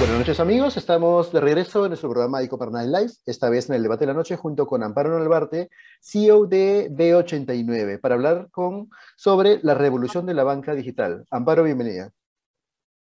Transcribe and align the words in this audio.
Buenas 0.00 0.16
noches 0.16 0.40
amigos, 0.40 0.78
estamos 0.78 1.30
de 1.30 1.42
regreso 1.42 1.84
en 1.84 1.90
nuestro 1.90 2.08
programa 2.08 2.40
Ecopernal 2.40 2.90
Live, 2.90 3.12
esta 3.26 3.50
vez 3.50 3.68
en 3.68 3.76
el 3.76 3.82
debate 3.82 4.06
de 4.06 4.06
la 4.06 4.14
noche 4.14 4.34
junto 4.34 4.66
con 4.66 4.82
Amparo 4.82 5.10
Nalbarte, 5.10 5.68
CEO 6.00 6.46
de 6.46 6.90
B89, 6.90 8.00
para 8.00 8.14
hablar 8.14 8.48
con, 8.50 8.88
sobre 9.18 9.60
la 9.62 9.74
revolución 9.74 10.24
de 10.24 10.32
la 10.32 10.42
banca 10.42 10.74
digital. 10.74 11.26
Amparo, 11.30 11.64
bienvenida. 11.64 12.12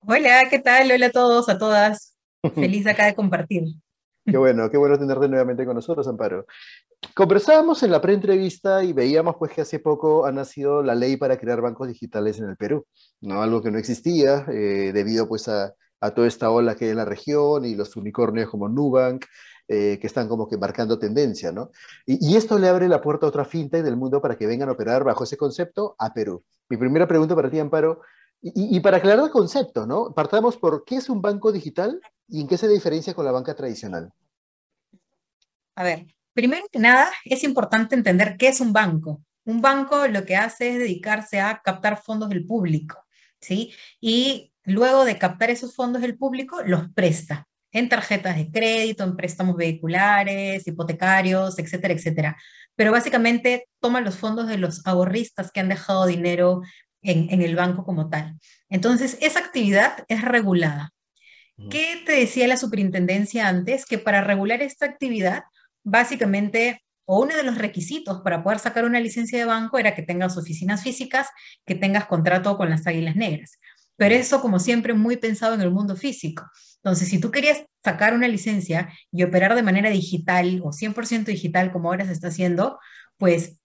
Hola, 0.08 0.48
¿qué 0.50 0.58
tal? 0.58 0.92
Hola 0.92 1.06
a 1.06 1.12
todos, 1.12 1.50
a 1.50 1.60
todas. 1.60 2.18
Feliz 2.56 2.88
acá 2.88 3.06
de 3.06 3.14
compartir. 3.14 3.66
Qué 4.26 4.36
bueno, 4.36 4.68
qué 4.72 4.78
bueno 4.78 4.98
tenerte 4.98 5.28
nuevamente 5.28 5.68
con 5.68 5.76
nosotros, 5.76 6.08
Amparo. 6.08 6.48
Conversábamos 7.14 7.84
en 7.84 7.92
la 7.92 8.02
preentrevista 8.02 8.84
y 8.84 8.94
veíamos 8.94 9.36
pues 9.38 9.52
que 9.52 9.62
hace 9.62 9.78
poco 9.78 10.26
ha 10.26 10.32
nacido 10.32 10.82
la 10.82 10.96
ley 10.96 11.16
para 11.16 11.38
crear 11.38 11.62
bancos 11.62 11.90
digitales 11.90 12.40
en 12.40 12.50
el 12.50 12.58
Perú, 12.58 12.88
¿no? 13.22 13.44
Algo 13.44 13.62
que 13.62 13.70
no 13.70 13.78
existía 13.78 14.48
eh, 14.52 14.92
debido 14.92 15.28
pues 15.28 15.48
a 15.48 15.76
a 16.00 16.12
toda 16.12 16.28
esta 16.28 16.52
ola 16.52 16.76
que 16.76 16.86
hay 16.86 16.92
en 16.92 16.98
la 16.98 17.06
región 17.06 17.66
y 17.66 17.76
los 17.76 17.96
unicornios 17.96 18.50
como 18.50 18.70
Nubank, 18.70 19.26
eh, 19.68 19.98
que 20.00 20.08
están 20.08 20.30
como 20.30 20.48
que 20.48 20.58
marcando 20.58 20.98
tendencia, 20.98 21.52
¿no? 21.52 21.72
Y, 22.06 22.38
esto 22.38 22.58
le 22.58 22.70
abre 22.70 22.88
la 22.88 23.02
puerta 23.02 23.26
a 23.26 23.30
otra 23.30 23.44
fintech 23.44 23.84
del 23.84 23.98
mundo 23.98 24.22
para 24.22 24.38
que 24.38 24.48
vengan 24.48 24.70
a 24.70 24.72
operar 24.72 25.04
bajo 25.04 25.26
ese 25.26 25.36
concepto 25.36 25.96
a 26.00 26.14
Perú. 26.14 26.44
Mi 26.70 26.78
primera 26.78 27.08
pregunta 27.08 27.36
para 27.36 27.50
ti, 27.50 27.60
Amparo, 27.60 28.02
y, 28.42 28.80
para 28.80 28.98
aclarar 28.98 29.26
el 29.26 29.32
concepto, 29.32 29.86
¿no? 29.86 30.14
Partamos 30.14 30.58
por 30.58 30.86
qué 30.86 30.98
es 30.98 31.10
un 31.10 31.22
banco 31.22 31.52
digital 31.52 32.00
y 32.30 32.40
en 32.40 32.48
qué 32.48 32.58
se 32.58 32.68
diferencia 32.68 33.14
con 33.14 33.26
la 33.26 33.32
banca 33.32 33.56
tradicional. 33.56 34.14
A 35.76 35.84
ver, 35.84 36.06
primero 36.34 36.66
que 36.72 36.80
nada, 36.80 37.12
es 37.26 37.44
importante 37.44 37.96
entender 37.96 38.38
qué 38.38 38.50
es 38.50 38.62
un 38.62 38.72
banco. 38.72 39.22
Un 39.44 39.62
banco 39.62 40.08
lo 40.08 40.24
que 40.24 40.36
hace 40.36 40.70
es 40.70 40.78
dedicarse 40.78 41.42
a 41.42 41.62
captar 41.64 42.02
fondos 42.02 42.30
del 42.30 42.46
público, 42.46 43.04
¿sí? 43.42 43.74
Y 44.00 44.54
luego 44.68 45.06
de 45.06 45.18
captar 45.18 45.50
esos 45.50 45.74
fondos 45.76 46.02
del 46.02 46.18
público, 46.18 46.62
los 46.64 46.90
presta 46.94 47.48
en 47.72 47.90
tarjetas 47.90 48.36
de 48.36 48.52
crédito, 48.52 49.04
en 49.04 49.16
préstamos 49.16 49.56
vehiculares, 49.56 50.68
hipotecarios, 50.68 51.58
etcétera, 51.58 51.94
etcétera. 51.94 52.38
Pero 52.76 52.92
básicamente 52.92 53.68
toma 53.80 54.02
los 54.02 54.18
fondos 54.18 54.48
de 54.48 54.58
los 54.58 54.86
ahorristas 54.86 55.52
que 55.52 55.62
han 55.62 55.70
dejado 55.70 56.06
dinero 56.06 56.62
en, 57.02 57.42
el 57.42 57.56
banco 57.56 57.86
como 57.86 58.10
tal. 58.10 58.38
Entonces, 58.70 59.18
esa 59.22 59.40
actividad 59.40 60.04
es 60.10 60.22
regulada. 60.22 60.92
¿Qué 61.72 62.04
te 62.06 62.12
decía 62.12 62.48
la 62.48 62.58
superintendencia 62.58 63.48
antes? 63.48 63.86
Que 63.86 63.98
para 63.98 64.22
regular 64.22 64.62
esta 64.62 64.86
actividad, 64.86 65.44
básicamente, 65.84 66.84
o 67.06 67.22
uno 67.22 67.36
de 67.36 67.44
los 67.44 67.58
requisitos 67.58 68.22
para 68.22 68.44
poder 68.44 68.60
sacar 68.60 68.86
una 68.86 69.00
licencia 69.00 69.40
de 69.40 69.46
banco 69.46 69.80
era 69.80 69.96
que 69.96 70.04
tengas 70.04 70.38
oficinas 70.38 70.84
físicas, 70.84 71.30
que 71.66 71.74
tengas 71.74 72.06
contrato 72.06 72.58
con 72.58 72.70
las 72.70 72.86
águilas 72.86 73.16
negras. 73.16 73.58
Pero 73.98 74.16
eso, 74.16 74.42
como 74.42 74.60
siempre, 74.60 74.94
muy 74.94 75.18
pensado 75.18 75.54
en 75.54 75.62
el 75.62 75.72
mundo 75.72 75.96
físico. 75.96 76.44
Entonces, 76.78 77.10
si 77.10 77.20
tú 77.20 77.32
querías 77.32 77.66
sacar 77.84 78.14
una 78.14 78.28
licencia 78.28 78.94
y 79.12 79.24
operar 79.24 79.56
de 79.56 79.64
manera 79.64 79.90
digital 79.90 80.62
o 80.64 80.72
100% 80.72 81.26
digital, 81.26 81.72
como 81.72 81.90
ahora 81.90 82.06
se 82.06 82.14
está 82.14 82.30
haciendo, 82.30 82.80
pues 83.18 83.60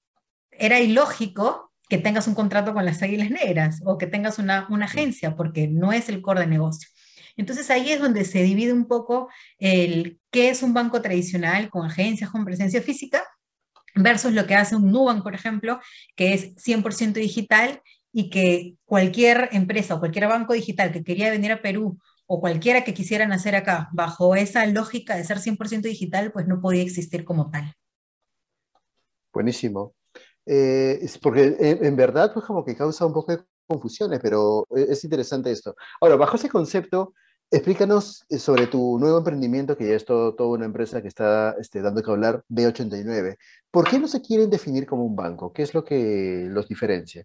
era 0.50 0.80
ilógico 0.80 1.72
que 1.88 1.98
tengas 1.98 2.26
un 2.26 2.34
contrato 2.34 2.72
con 2.72 2.84
las 2.84 3.02
Águilas 3.02 3.30
Negras 3.30 3.80
o 3.84 3.98
que 3.98 4.06
tengas 4.06 4.38
una, 4.38 4.66
una 4.70 4.86
agencia, 4.86 5.36
porque 5.36 5.68
no 5.68 5.92
es 5.92 6.08
el 6.08 6.22
core 6.22 6.40
de 6.40 6.46
negocio. 6.46 6.88
Entonces 7.36 7.70
ahí 7.70 7.90
es 7.90 8.00
donde 8.00 8.24
se 8.24 8.42
divide 8.42 8.72
un 8.72 8.86
poco 8.86 9.28
el 9.58 10.18
qué 10.30 10.48
es 10.48 10.62
un 10.62 10.74
banco 10.74 11.02
tradicional 11.02 11.70
con 11.70 11.86
agencias, 11.86 12.30
con 12.30 12.44
presencia 12.44 12.82
física, 12.82 13.22
versus 13.94 14.32
lo 14.32 14.46
que 14.46 14.54
hace 14.54 14.76
un 14.76 14.90
Nubank, 14.90 15.22
por 15.22 15.34
ejemplo, 15.34 15.80
que 16.16 16.34
es 16.34 16.54
100% 16.56 17.12
digital 17.14 17.82
y 18.12 18.30
que 18.30 18.76
cualquier 18.84 19.48
empresa 19.52 19.94
o 19.94 20.00
cualquier 20.00 20.28
banco 20.28 20.52
digital 20.52 20.92
que 20.92 21.02
quería 21.02 21.30
venir 21.30 21.52
a 21.52 21.62
Perú 21.62 21.98
o 22.26 22.40
cualquiera 22.40 22.84
que 22.84 22.94
quisieran 22.94 23.32
hacer 23.32 23.56
acá 23.56 23.88
bajo 23.92 24.36
esa 24.36 24.64
lógica 24.66 25.16
de 25.16 25.24
ser 25.24 25.38
100% 25.38 25.82
digital, 25.82 26.32
pues 26.32 26.46
no 26.46 26.60
podía 26.60 26.82
existir 26.82 27.24
como 27.24 27.50
tal. 27.50 27.74
Buenísimo. 29.32 29.94
Eh, 30.44 30.98
es 31.02 31.18
porque 31.18 31.56
en, 31.58 31.96
verdad 31.96 32.32
pues 32.32 32.44
como 32.44 32.64
que 32.64 32.76
causa 32.76 33.06
un 33.06 33.12
poco 33.12 33.32
de 33.32 33.42
confusiones, 33.66 34.20
pero 34.20 34.66
e, 34.74 34.86
es 34.90 35.04
interesante 35.04 35.50
esto. 35.50 35.74
Ahora, 36.00 36.16
bajo 36.16 36.36
ese 36.36 36.48
concepto, 36.48 37.14
explícanos 37.50 38.24
eh, 38.28 38.38
sobre 38.38 38.66
tu 38.66 38.98
nuevo 38.98 39.18
emprendimiento, 39.18 39.76
que 39.76 39.88
ya 39.88 39.94
es 39.94 40.04
todo, 40.04 40.34
toda 40.34 40.50
una 40.50 40.66
empresa 40.66 41.00
que 41.00 41.08
está 41.08 41.54
este, 41.60 41.80
dando 41.80 42.02
que 42.02 42.10
hablar, 42.10 42.44
B89. 42.48 43.36
¿Por 43.70 43.88
qué 43.88 43.98
no 43.98 44.08
se 44.08 44.20
quieren 44.20 44.50
definir 44.50 44.86
como 44.86 45.04
un 45.04 45.16
banco? 45.16 45.52
¿Qué 45.52 45.62
es 45.62 45.74
lo 45.74 45.84
que 45.84 46.46
los 46.48 46.68
diferencia? 46.68 47.24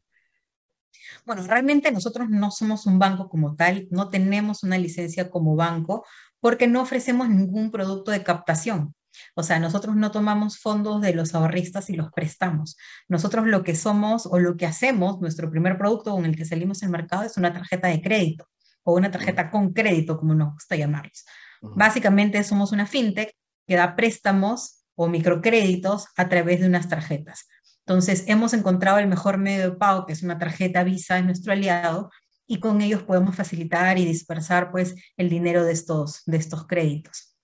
Bueno, 1.26 1.44
realmente 1.44 1.92
nosotros 1.92 2.30
no 2.30 2.52
somos 2.52 2.86
un 2.86 3.00
banco 3.00 3.30
como 3.30 3.56
tal, 3.56 3.88
no 3.92 4.10
tenemos 4.10 4.64
una 4.64 4.78
licencia 4.78 5.30
como 5.30 5.56
banco 5.56 6.06
porque 6.40 6.68
no 6.68 6.82
ofrecemos 6.82 7.30
ningún 7.30 7.72
producto 7.72 8.12
de 8.12 8.24
captación. 8.24 8.94
O 9.36 9.44
sea, 9.44 9.60
nosotros 9.60 9.96
no 9.96 10.12
tomamos 10.12 10.60
fondos 10.60 11.02
de 11.02 11.14
los 11.14 11.34
ahorristas 11.34 11.90
y 11.90 11.96
los 11.96 12.12
prestamos. 12.12 12.78
Nosotros 13.08 13.48
lo 13.48 13.64
que 13.64 13.76
somos 13.76 14.26
o 14.26 14.40
lo 14.40 14.58
que 14.58 14.66
hacemos, 14.66 15.20
nuestro 15.20 15.50
primer 15.50 15.78
producto 15.78 16.12
con 16.12 16.26
el 16.26 16.36
que 16.36 16.46
salimos 16.46 16.84
al 16.84 16.90
mercado 16.90 17.24
es 17.24 17.38
una 17.38 17.54
tarjeta 17.54 17.88
de 17.88 18.02
crédito 18.02 18.48
o 18.84 18.94
una 18.94 19.12
tarjeta 19.12 19.50
con 19.50 19.74
crédito, 19.74 20.18
como 20.18 20.34
nos 20.34 20.54
gusta 20.54 20.76
llamarlos. 20.76 21.26
Básicamente 21.62 22.44
somos 22.44 22.72
una 22.72 22.86
fintech 22.86 23.34
que 23.66 23.76
da 23.76 23.96
préstamos 23.96 24.86
o 24.96 25.08
microcréditos 25.08 26.08
a 26.16 26.30
través 26.30 26.62
de 26.62 26.68
unas 26.68 26.88
tarjetas. 26.88 27.48
Entonces, 27.88 28.26
hemos 28.28 28.54
encontrado 28.54 29.00
el 29.00 29.08
mejor 29.08 29.38
medio 29.38 29.72
de 29.72 29.78
pago, 29.78 30.06
que 30.06 30.12
es 30.12 30.22
una 30.22 30.38
tarjeta 30.38 30.84
Visa, 30.84 31.20
es 31.20 31.24
nuestro 31.24 31.54
aliado, 31.54 32.12
y 32.46 32.60
con 32.60 32.82
ellos 32.82 33.04
podemos 33.04 33.34
facilitar 33.34 33.98
y 33.98 34.04
dispersar 34.04 34.72
pues, 34.72 34.94
el 35.16 35.30
dinero 35.30 35.64
de 35.64 35.72
estos, 35.72 36.22
de 36.26 36.36
estos 36.36 36.68
créditos. 36.68 37.38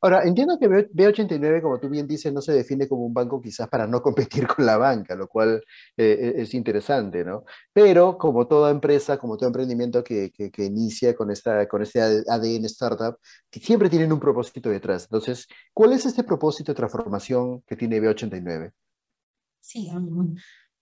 Ahora, 0.00 0.22
entiendo 0.24 0.58
que 0.60 0.68
B89, 0.68 1.60
como 1.60 1.80
tú 1.80 1.88
bien 1.88 2.06
dices, 2.06 2.32
no 2.32 2.40
se 2.40 2.52
define 2.52 2.86
como 2.86 3.04
un 3.04 3.12
banco 3.12 3.40
quizás 3.40 3.68
para 3.68 3.88
no 3.88 4.00
competir 4.00 4.46
con 4.46 4.64
la 4.64 4.76
banca, 4.76 5.16
lo 5.16 5.26
cual 5.26 5.60
eh, 5.96 6.34
e-, 6.36 6.42
es 6.42 6.54
interesante, 6.54 7.24
¿no? 7.24 7.44
Pero 7.72 8.16
como 8.16 8.46
toda 8.46 8.70
empresa, 8.70 9.18
como 9.18 9.36
todo 9.36 9.48
emprendimiento 9.48 10.04
que, 10.04 10.30
que, 10.30 10.64
inicia 10.64 11.16
con, 11.16 11.32
esta, 11.32 11.66
con 11.66 11.82
este 11.82 12.00
ADN 12.00 12.64
startup, 12.66 13.18
siempre 13.50 13.90
tienen 13.90 14.12
un 14.12 14.20
propósito 14.20 14.70
detrás. 14.70 15.02
Entonces, 15.02 15.48
¿cuál 15.74 15.94
es 15.94 16.06
este 16.06 16.22
propósito 16.22 16.70
de 16.70 16.76
transformación 16.76 17.62
que 17.66 17.74
tiene 17.74 18.00
B89? 18.00 18.72
Sí, 19.60 19.90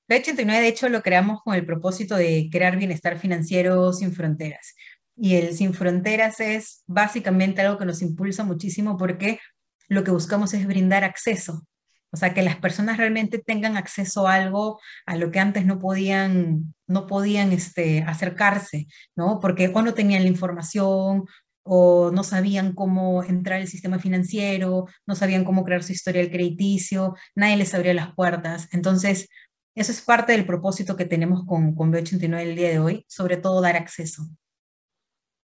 B89 0.09 0.61
de 0.61 0.69
hecho 0.69 0.89
lo 0.89 1.03
creamos 1.03 1.43
con 1.43 1.55
el 1.55 1.67
propósito 1.67 2.17
de 2.17 2.49
crear 2.51 2.77
bienestar 2.77 3.19
financiero 3.19 3.93
sin 3.93 4.13
fronteras. 4.13 4.75
Y 5.17 5.35
el 5.35 5.55
sin 5.55 5.75
fronteras 5.75 6.41
es 6.41 6.85
básicamente 6.87 7.61
algo 7.61 7.79
que 7.79 7.85
nos 7.85 8.03
impulsa 8.03 8.45
muchísimo 8.45 8.97
porque 8.97 9.41
lo 9.89 10.05
que 10.05 10.11
buscamos 10.11 10.55
es 10.55 10.67
brindar 10.67 11.05
acceso. 11.05 11.67
O 12.11 12.17
sea, 12.17 12.33
que 12.33 12.43
las 12.43 12.57
personas 12.57 12.97
realmente 12.97 13.39
tengan 13.39 13.77
acceso 13.77 14.27
a 14.27 14.35
algo 14.35 14.81
a 15.05 15.17
lo 15.17 15.31
que 15.31 15.41
antes 15.41 15.67
no 15.67 15.79
podían, 15.79 16.75
no 16.87 17.07
podían 17.07 17.53
este, 17.53 18.03
acercarse, 18.03 18.87
¿no? 19.15 19.41
Porque 19.41 19.71
o 19.75 19.83
no 19.83 19.93
tenían 19.93 20.23
la 20.23 20.29
información 20.29 21.27
o 21.69 22.11
no 22.11 22.25
sabían 22.25 22.75
cómo 22.75 23.23
entrar 23.23 23.61
al 23.61 23.69
sistema 23.69 23.99
financiero, 23.99 24.87
no 25.07 25.15
sabían 25.15 25.45
cómo 25.45 25.65
crear 25.65 25.83
su 25.83 25.93
historial 25.93 26.31
crediticio, 26.31 27.15
nadie 27.35 27.59
les 27.59 27.75
abría 27.75 27.95
las 27.95 28.15
puertas. 28.15 28.69
Entonces, 28.73 29.29
eso 29.75 29.93
es 29.93 30.01
parte 30.01 30.33
del 30.33 30.47
propósito 30.47 30.97
que 30.97 31.05
tenemos 31.05 31.45
con, 31.45 31.75
con 31.75 31.93
B89 31.93 32.41
el 32.41 32.57
día 32.57 32.71
de 32.71 32.79
hoy, 32.79 33.05
sobre 33.09 33.37
todo 33.37 33.61
dar 33.61 33.77
acceso. 33.77 34.23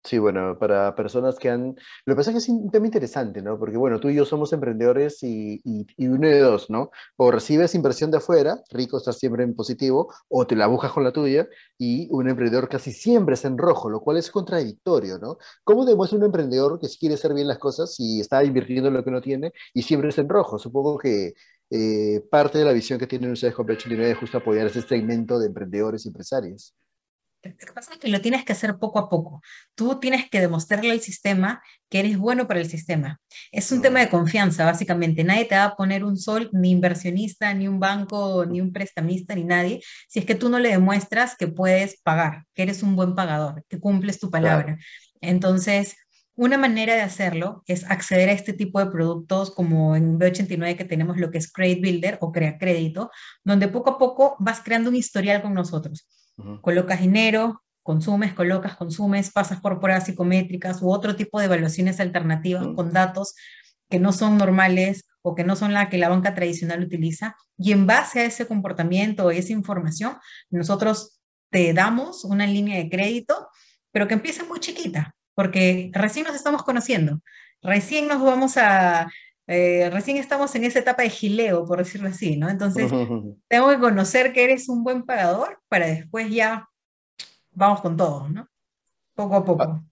Sí, 0.07 0.19
bueno, 0.19 0.59
para 0.59 0.95
personas 0.95 1.39
que 1.39 1.49
han... 1.49 1.75
Lo 2.05 2.15
que 2.15 2.17
pasa 2.17 2.31
es 2.31 2.35
que 2.35 2.39
es 2.39 2.49
un 2.51 2.71
tema 2.71 2.85
interesante, 2.85 3.41
¿no? 3.41 3.59
Porque, 3.59 3.79
bueno, 3.79 3.99
tú 3.99 4.11
y 4.11 4.15
yo 4.15 4.27
somos 4.27 4.53
emprendedores 4.53 5.23
y, 5.23 5.63
uno 5.97 6.29
de 6.29 6.41
dos, 6.41 6.69
¿no? 6.69 6.91
O 7.17 7.31
recibes 7.31 7.75
inversión 7.75 8.11
de 8.11 8.19
afuera, 8.19 8.63
rico, 8.71 8.99
estás 8.99 9.19
siempre 9.19 9.45
en 9.45 9.55
positivo, 9.55 10.13
o 10.29 10.47
te 10.47 10.57
la 10.57 10.67
buscas 10.67 10.93
con 10.93 11.05
la 11.05 11.13
tuya, 11.13 11.49
y 11.79 12.07
un 12.11 12.29
emprendedor 12.29 12.69
casi 12.69 12.93
siempre 12.93 13.35
está 13.35 13.49
en 13.49 13.57
rojo, 13.57 13.89
lo 13.89 14.01
cual 14.01 14.19
es 14.19 14.31
contradictorio, 14.31 15.19
¿no? 15.19 15.39
¿Cómo 15.65 15.87
demuestra 15.87 16.19
un 16.19 16.25
emprendedor 16.25 16.79
que 16.79 16.89
si 16.89 16.99
quiere 16.99 17.15
hacer 17.15 17.33
bien 17.33 17.49
las 17.49 17.59
cosas 17.59 17.97
y 17.99 18.21
está 18.21 18.45
invirtiendo 18.45 18.89
en 18.89 18.95
lo 18.95 19.05
que 19.05 19.11
no 19.11 19.23
tiene 19.23 19.53
y 19.73 19.83
siempre 19.83 20.11
está 20.11 20.21
en 20.21 20.29
rojo? 20.29 20.59
Supongo 20.59 20.99
que 20.99 21.33
eh, 21.71 22.21
parte 22.31 22.59
de 22.59 22.65
la 22.65 22.73
visión 22.73 22.99
que 22.99 23.07
tienen 23.07 23.33
ustedes 23.33 23.55
con 23.55 23.71
89 23.71 24.13
es 24.13 24.19
justo 24.19 24.37
apoyar 24.39 24.67
ese 24.67 24.83
segmento 24.83 25.39
de 25.39 25.47
emprendedores 25.47 26.05
y 26.05 26.09
empresarios. 26.09 26.75
Lo 27.45 27.67
que 27.67 27.73
pasa 27.73 27.93
es 27.93 27.99
que 27.99 28.09
lo 28.09 28.21
tienes 28.21 28.45
que 28.45 28.53
hacer 28.53 28.79
poco 28.79 28.99
a 28.99 29.09
poco. 29.09 29.43
Tú 29.75 30.01
tienes 30.01 30.31
que 30.31 30.41
demostrarle 30.41 30.93
al 30.93 31.01
sistema 31.01 31.63
que 31.91 32.01
eres 32.01 32.17
bueno 32.17 32.49
para 32.49 32.61
el 32.61 32.69
sistema. 32.69 33.21
Es 33.53 33.71
un 33.71 33.83
tema 33.83 34.01
de 34.01 34.09
confianza, 34.09 34.65
básicamente. 34.65 35.25
Nadie 35.25 35.45
te 35.45 35.55
va 35.55 35.65
a 35.65 35.77
poner 35.77 36.05
un 36.05 36.17
sol, 36.17 36.49
ni 36.53 36.71
inversionista, 36.71 37.53
ni 37.53 37.69
un 37.69 37.79
banco, 37.79 38.47
ni 38.47 38.61
un 38.61 38.73
prestamista, 38.73 39.35
ni 39.35 39.45
nadie, 39.45 39.83
si 40.09 40.21
es 40.21 40.25
que 40.25 40.35
tú 40.35 40.49
no 40.49 40.59
le 40.59 40.71
demuestras 40.71 41.37
que 41.37 41.49
puedes 41.49 42.01
pagar, 42.01 42.45
que 42.55 42.63
eres 42.63 42.83
un 42.83 42.97
buen 42.97 43.15
pagador, 43.15 43.65
que 43.69 43.79
cumples 43.79 44.19
tu 44.19 44.31
palabra. 44.31 44.79
Entonces, 45.21 45.97
una 46.37 46.59
manera 46.59 46.95
de 46.95 47.03
hacerlo 47.03 47.63
es 47.67 47.85
acceder 47.89 48.29
a 48.29 48.33
este 48.33 48.53
tipo 48.53 48.81
de 48.81 48.91
productos 48.91 49.53
como 49.53 49.95
en 49.95 50.19
B89 50.19 50.77
que 50.77 50.85
tenemos 50.85 51.17
lo 51.17 51.31
que 51.31 51.39
es 51.39 51.53
Credit 51.53 51.81
Builder 51.81 52.19
o 52.21 52.33
Crea 52.33 52.59
Crédito, 52.59 53.11
donde 53.45 53.69
poco 53.69 53.91
a 53.91 53.99
poco 53.99 54.35
vas 54.41 54.61
creando 54.61 54.91
un 54.91 54.97
historial 54.97 55.43
con 55.43 55.55
nosotros. 55.55 56.09
Colocas 56.61 57.01
dinero, 57.01 57.63
consumes, 57.83 58.33
colocas, 58.33 58.77
consumes, 58.77 59.31
pasas 59.31 59.61
por 59.61 59.79
pruebas 59.79 60.07
psicométricas 60.07 60.83
u 60.83 60.91
otro 60.91 61.15
tipo 61.15 61.39
de 61.39 61.47
evaluaciones 61.47 62.01
alternativas 62.01 62.67
con 62.75 62.93
datos 62.93 63.35
que 63.89 64.01
no 64.01 64.13
son 64.13 64.39
normales 64.39 65.05
o 65.23 65.35
que 65.35 65.45
no 65.45 65.55
son 65.55 65.73
la 65.73 65.89
que 65.89 65.99
la 65.99 66.09
banca 66.09 66.35
tradicional 66.35 66.83
utiliza. 66.83 67.37
Y 67.57 67.73
en 67.73 67.87
base 67.87 68.21
a 68.21 68.25
ese 68.25 68.47
comportamiento, 68.47 69.31
esa 69.31 69.53
información, 69.53 70.17
nosotros 70.51 71.21
te 71.51 71.73
damos 71.73 72.25
una 72.25 72.47
línea 72.47 72.79
de 72.79 72.91
crédito, 72.91 73.49
pero 73.93 74.09
que 74.09 74.15
empieza 74.15 74.45
muy 74.45 74.61
chiquita, 74.61 75.15
porque 75.35 75.91
recién 75.93 76.27
nos 76.27 76.35
estamos 76.35 76.63
conociendo, 76.65 77.21
recién 77.63 78.09
nos 78.09 78.21
vamos 78.23 78.57
a, 78.57 79.09
eh, 79.47 79.91
recién 79.91 80.17
estamos 80.17 80.55
en 80.55 80.65
esa 80.65 80.79
etapa 80.79 81.03
de 81.03 81.11
gileo, 81.11 81.67
por 81.67 81.79
decirlo 81.79 82.09
así, 82.09 82.37
¿no? 82.37 82.49
Entonces, 82.49 82.91
tengo 83.49 83.69
que 83.69 83.79
conocer 83.79 84.33
que 84.33 84.45
eres 84.45 84.69
un 84.69 84.83
buen 84.83 85.05
pagador 85.05 85.61
para 85.69 85.87
después 85.87 86.31
ya 86.31 86.69
vamos 87.53 87.81
con 87.81 87.97
todo, 87.97 88.29
¿no? 88.29 88.49
Poco 89.15 89.37
a 89.37 89.45
poco. 89.45 89.63
Ah, 89.63 89.85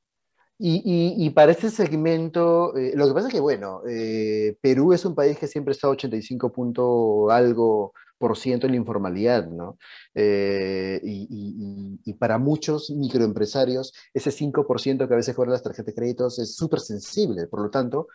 y, 0.58 1.28
para 1.30 1.52
este 1.52 1.70
segmento, 1.70 2.76
eh, 2.76 2.92
lo 2.94 3.08
que 3.08 3.14
pasa 3.14 3.26
es 3.26 3.34
que, 3.34 3.40
bueno, 3.40 3.82
eh, 3.88 4.56
Perú 4.60 4.92
es 4.92 5.04
un 5.04 5.14
país 5.14 5.36
que 5.38 5.48
siempre 5.48 5.72
está 5.72 5.88
85 5.88 6.52
punto 6.52 7.30
algo 7.30 7.92
por 8.16 8.38
ciento 8.38 8.66
en 8.66 8.72
la 8.72 8.78
informalidad, 8.78 9.48
¿no? 9.48 9.76
y, 10.14 11.98
y, 12.04 12.12
para 12.14 12.38
muchos 12.38 12.90
microempresarios, 12.90 13.92
ese 14.14 14.30
5% 14.30 15.08
que 15.08 15.14
a 15.14 15.16
veces 15.16 15.34
cobran 15.34 15.52
las 15.52 15.64
tarjetas 15.64 15.86
de 15.86 15.94
créditos 15.94 16.38
es 16.38 16.54
súper 16.54 16.78
sensible. 16.78 17.48
Por 17.48 17.62
lo 17.62 17.70
tanto, 17.70 18.06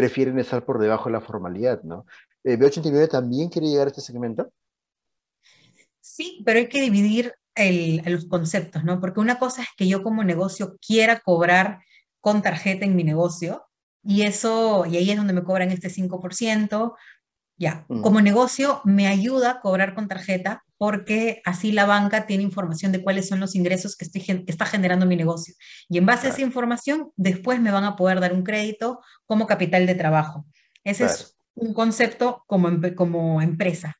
prefieren 0.00 0.38
estar 0.38 0.64
por 0.64 0.78
debajo 0.78 1.10
de 1.10 1.12
la 1.12 1.20
formalidad, 1.20 1.82
¿no? 1.82 2.06
Eh, 2.42 2.56
¿B89 2.56 3.06
también 3.10 3.50
quiere 3.50 3.68
llegar 3.68 3.86
a 3.86 3.90
este 3.90 4.00
segmento? 4.00 4.50
Sí, 6.00 6.42
pero 6.46 6.58
hay 6.58 6.68
que 6.68 6.80
dividir 6.80 7.34
los 8.06 8.24
conceptos, 8.24 8.82
¿no? 8.82 8.98
Porque 8.98 9.20
una 9.20 9.38
cosa 9.38 9.60
es 9.60 9.68
que 9.76 9.86
yo 9.86 10.02
como 10.02 10.24
negocio 10.24 10.78
quiera 10.80 11.20
cobrar 11.20 11.80
con 12.20 12.40
tarjeta 12.40 12.86
en 12.86 12.96
mi 12.96 13.04
negocio, 13.04 13.66
y 14.02 14.22
eso, 14.22 14.86
y 14.86 14.96
ahí 14.96 15.10
es 15.10 15.18
donde 15.18 15.34
me 15.34 15.44
cobran 15.44 15.70
este 15.70 15.90
5%, 15.90 16.94
ya, 17.58 17.84
mm. 17.88 18.00
como 18.00 18.22
negocio 18.22 18.80
me 18.84 19.06
ayuda 19.06 19.50
a 19.50 19.60
cobrar 19.60 19.94
con 19.94 20.08
tarjeta 20.08 20.64
porque 20.80 21.42
así 21.44 21.72
la 21.72 21.84
banca 21.84 22.24
tiene 22.24 22.42
información 22.42 22.90
de 22.90 23.02
cuáles 23.02 23.28
son 23.28 23.38
los 23.38 23.54
ingresos 23.54 23.98
que, 23.98 24.06
estoy, 24.06 24.22
que 24.22 24.44
está 24.46 24.64
generando 24.64 25.04
mi 25.04 25.14
negocio. 25.14 25.52
Y 25.90 25.98
en 25.98 26.06
base 26.06 26.26
a 26.26 26.30
esa 26.30 26.40
información, 26.40 27.12
después 27.16 27.60
me 27.60 27.70
van 27.70 27.84
a 27.84 27.96
poder 27.96 28.18
dar 28.18 28.32
un 28.32 28.42
crédito 28.42 28.98
como 29.26 29.46
capital 29.46 29.84
de 29.86 29.94
trabajo. 29.94 30.46
Ese 30.82 31.04
es 31.04 31.36
un 31.54 31.74
concepto 31.74 32.44
como, 32.46 32.70
como 32.96 33.42
empresa. 33.42 33.98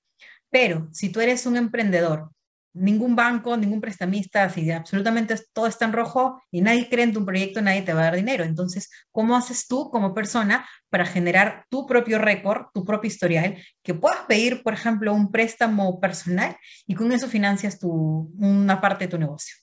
Pero 0.49 0.89
si 0.91 1.11
tú 1.11 1.21
eres 1.21 1.45
un 1.45 1.59
emprendedor 1.59 2.31
ningún 2.73 3.17
banco, 3.17 3.57
ningún 3.57 3.81
prestamista, 3.81 4.49
si 4.49 4.71
absolutamente 4.71 5.35
todo 5.53 5.67
está 5.67 5.85
en 5.85 5.93
rojo 5.93 6.43
y 6.51 6.61
nadie 6.61 6.89
cree 6.89 7.05
en 7.05 7.13
tu 7.13 7.25
proyecto, 7.25 7.61
nadie 7.61 7.83
te 7.83 7.93
va 7.93 8.03
a 8.03 8.05
dar 8.05 8.17
dinero. 8.17 8.45
Entonces, 8.45 8.91
¿cómo 9.11 9.37
haces 9.37 9.67
tú 9.67 9.91
como 9.91 10.15
persona 10.15 10.69
para 10.89 11.07
generar 11.07 11.67
tu 11.69 11.87
propio 11.87 12.19
récord, 12.19 12.67
tu 12.73 12.85
propio 12.85 13.09
historial, 13.09 13.57
que 13.83 13.95
puedas 13.95 14.21
pedir, 14.29 14.63
por 14.63 14.75
ejemplo, 14.75 15.13
un 15.13 15.31
préstamo 15.31 16.01
personal 16.01 16.57
y 16.87 16.95
con 16.95 17.13
eso 17.13 17.29
financias 17.29 17.79
tu, 17.79 18.33
una 18.39 18.81
parte 18.81 19.05
de 19.05 19.11
tu 19.11 19.19
negocio? 19.19 19.57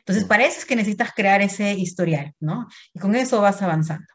Entonces, 0.00 0.24
para 0.24 0.44
eso 0.44 0.58
es 0.58 0.64
que 0.64 0.76
necesitas 0.76 1.12
crear 1.14 1.40
ese 1.40 1.74
historial, 1.74 2.34
¿no? 2.40 2.66
Y 2.92 2.98
con 2.98 3.14
eso 3.14 3.40
vas 3.40 3.62
avanzando. 3.62 4.06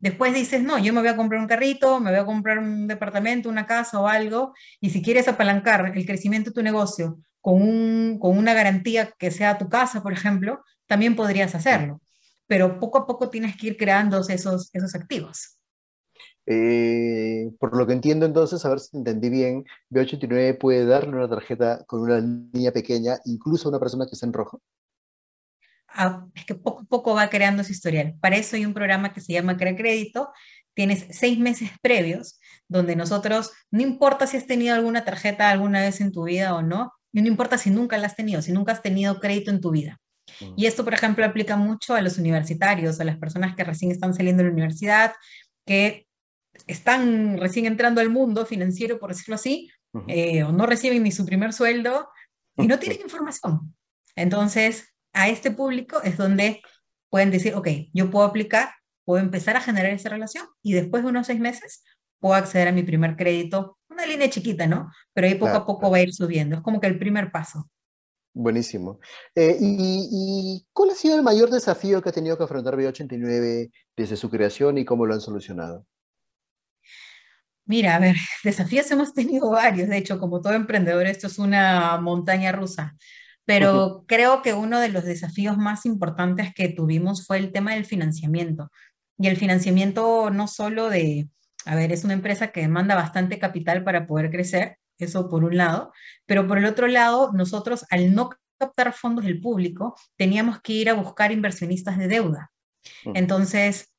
Después 0.00 0.32
dices, 0.32 0.62
no, 0.62 0.78
yo 0.78 0.92
me 0.92 1.00
voy 1.00 1.08
a 1.08 1.16
comprar 1.16 1.40
un 1.40 1.48
carrito, 1.48 1.98
me 1.98 2.10
voy 2.10 2.20
a 2.20 2.24
comprar 2.24 2.58
un 2.60 2.86
departamento, 2.86 3.48
una 3.48 3.66
casa 3.66 3.98
o 3.98 4.06
algo, 4.06 4.54
y 4.80 4.90
si 4.90 5.02
quieres 5.02 5.26
apalancar 5.26 5.92
el 5.92 6.06
crecimiento 6.06 6.50
de 6.50 6.54
tu 6.54 6.62
negocio 6.62 7.18
con, 7.40 7.62
un, 7.62 8.18
con 8.18 8.36
una 8.36 8.54
garantía 8.54 9.12
que 9.18 9.30
sea 9.30 9.58
tu 9.58 9.68
casa, 9.68 10.02
por 10.02 10.12
ejemplo, 10.12 10.62
también 10.86 11.16
podrías 11.16 11.54
hacerlo. 11.54 12.00
Pero 12.46 12.80
poco 12.80 12.98
a 12.98 13.06
poco 13.06 13.30
tienes 13.30 13.56
que 13.56 13.68
ir 13.68 13.76
creando 13.76 14.20
esos, 14.20 14.70
esos 14.72 14.94
activos. 14.94 15.58
Eh, 16.50 17.50
por 17.60 17.76
lo 17.76 17.86
que 17.86 17.92
entiendo 17.92 18.24
entonces, 18.24 18.64
a 18.64 18.70
ver 18.70 18.80
si 18.80 18.96
entendí 18.96 19.28
bien, 19.28 19.66
B89 19.90 20.56
puede 20.58 20.86
darle 20.86 21.14
una 21.14 21.28
tarjeta 21.28 21.84
con 21.84 22.00
una 22.00 22.22
niña 22.22 22.72
pequeña, 22.72 23.18
incluso 23.26 23.68
a 23.68 23.70
una 23.70 23.78
persona 23.78 24.06
que 24.06 24.14
está 24.14 24.24
en 24.24 24.32
rojo. 24.32 24.62
Ah, 25.88 26.26
es 26.34 26.46
que 26.46 26.54
poco 26.54 26.82
a 26.82 26.84
poco 26.84 27.14
va 27.14 27.28
creando 27.28 27.64
su 27.64 27.72
historial. 27.72 28.14
Para 28.20 28.36
eso 28.36 28.56
hay 28.56 28.64
un 28.64 28.72
programa 28.72 29.12
que 29.12 29.20
se 29.20 29.34
llama 29.34 29.58
Crea 29.58 29.76
Crédito. 29.76 30.30
Tienes 30.72 31.06
seis 31.10 31.38
meses 31.38 31.70
previos 31.82 32.40
donde 32.66 32.96
nosotros, 32.96 33.52
no 33.70 33.82
importa 33.82 34.26
si 34.26 34.38
has 34.38 34.46
tenido 34.46 34.74
alguna 34.74 35.04
tarjeta 35.04 35.50
alguna 35.50 35.80
vez 35.80 36.00
en 36.00 36.12
tu 36.12 36.24
vida 36.24 36.54
o 36.54 36.62
no, 36.62 36.92
y 37.12 37.22
no 37.22 37.28
importa 37.28 37.58
si 37.58 37.70
nunca 37.70 37.98
la 37.98 38.06
has 38.06 38.16
tenido, 38.16 38.42
si 38.42 38.52
nunca 38.52 38.72
has 38.72 38.82
tenido 38.82 39.20
crédito 39.20 39.50
en 39.50 39.60
tu 39.60 39.70
vida. 39.70 39.98
Y 40.56 40.66
esto, 40.66 40.84
por 40.84 40.94
ejemplo, 40.94 41.24
aplica 41.24 41.56
mucho 41.56 41.94
a 41.94 42.02
los 42.02 42.18
universitarios, 42.18 43.00
a 43.00 43.04
las 43.04 43.18
personas 43.18 43.56
que 43.56 43.64
recién 43.64 43.90
están 43.90 44.14
saliendo 44.14 44.42
de 44.42 44.48
la 44.48 44.52
universidad, 44.52 45.14
que 45.66 46.06
están 46.66 47.38
recién 47.38 47.66
entrando 47.66 48.00
al 48.00 48.10
mundo 48.10 48.44
financiero, 48.44 48.98
por 48.98 49.10
decirlo 49.10 49.36
así, 49.36 49.70
eh, 50.06 50.42
o 50.42 50.52
no 50.52 50.66
reciben 50.66 51.02
ni 51.02 51.12
su 51.12 51.24
primer 51.24 51.52
sueldo 51.52 52.08
y 52.56 52.66
no 52.66 52.78
tienen 52.78 53.00
información. 53.00 53.74
Entonces, 54.16 54.94
a 55.12 55.28
este 55.28 55.50
público 55.50 56.02
es 56.02 56.16
donde 56.16 56.60
pueden 57.10 57.30
decir, 57.30 57.54
ok, 57.54 57.68
yo 57.92 58.10
puedo 58.10 58.26
aplicar, 58.26 58.70
puedo 59.04 59.22
empezar 59.22 59.56
a 59.56 59.60
generar 59.60 59.92
esa 59.92 60.10
relación 60.10 60.46
y 60.62 60.74
después 60.74 61.02
de 61.02 61.08
unos 61.08 61.26
seis 61.26 61.40
meses 61.40 61.84
puedo 62.20 62.34
acceder 62.34 62.68
a 62.68 62.72
mi 62.72 62.82
primer 62.82 63.16
crédito 63.16 63.77
una 63.98 64.06
línea 64.06 64.30
chiquita, 64.30 64.66
¿no? 64.66 64.90
Pero 65.12 65.26
ahí 65.26 65.34
poco 65.34 65.56
a 65.56 65.66
poco 65.66 65.90
va 65.90 65.98
a 65.98 66.02
ir 66.02 66.14
subiendo. 66.14 66.56
Es 66.56 66.62
como 66.62 66.80
que 66.80 66.86
el 66.86 66.98
primer 66.98 67.30
paso. 67.30 67.68
Buenísimo. 68.32 69.00
Eh, 69.34 69.56
y, 69.60 70.64
cuál 70.72 70.90
ha 70.90 70.94
sido 70.94 71.16
el 71.16 71.22
mayor 71.22 71.50
desafío 71.50 72.00
que 72.00 72.10
ha 72.10 72.12
tenido 72.12 72.38
que 72.38 72.44
afrontar 72.44 72.76
B89 72.76 73.70
desde 73.96 74.16
su 74.16 74.30
creación 74.30 74.78
y 74.78 74.84
cómo 74.84 75.06
lo 75.06 75.14
han 75.14 75.20
solucionado? 75.20 75.84
Mira, 77.64 77.96
a 77.96 77.98
ver, 77.98 78.14
desafíos 78.44 78.90
hemos 78.92 79.12
tenido 79.12 79.50
varios. 79.50 79.88
De 79.88 79.98
hecho, 79.98 80.20
como 80.20 80.40
todo 80.40 80.52
emprendedor, 80.52 81.06
esto 81.06 81.26
es 81.26 81.38
una 81.38 82.00
montaña 82.00 82.52
rusa. 82.52 82.96
Pero 83.44 84.04
creo 84.06 84.42
que 84.42 84.52
uno 84.52 84.78
de 84.78 84.90
los 84.90 85.04
desafíos 85.04 85.56
más 85.56 85.86
importantes 85.86 86.52
que 86.54 86.68
tuvimos 86.68 87.26
fue 87.26 87.38
el 87.38 87.50
tema 87.50 87.74
del 87.74 87.86
financiamiento. 87.86 88.70
Y 89.18 89.26
el 89.26 89.36
financiamiento 89.36 90.30
no 90.30 90.46
solo 90.48 90.90
de, 90.90 91.28
a 91.68 91.74
ver, 91.74 91.92
es 91.92 92.02
una 92.02 92.14
empresa 92.14 92.48
que 92.48 92.62
demanda 92.62 92.94
bastante 92.94 93.38
capital 93.38 93.84
para 93.84 94.06
poder 94.06 94.30
crecer, 94.30 94.78
eso 94.96 95.28
por 95.28 95.44
un 95.44 95.58
lado, 95.58 95.92
pero 96.24 96.48
por 96.48 96.56
el 96.56 96.64
otro 96.64 96.86
lado, 96.86 97.30
nosotros 97.34 97.84
al 97.90 98.14
no 98.14 98.30
captar 98.58 98.94
fondos 98.94 99.26
del 99.26 99.38
público, 99.38 99.94
teníamos 100.16 100.62
que 100.62 100.72
ir 100.72 100.88
a 100.88 100.94
buscar 100.94 101.30
inversionistas 101.30 101.98
de 101.98 102.08
deuda. 102.08 102.50
Entonces, 103.14 103.92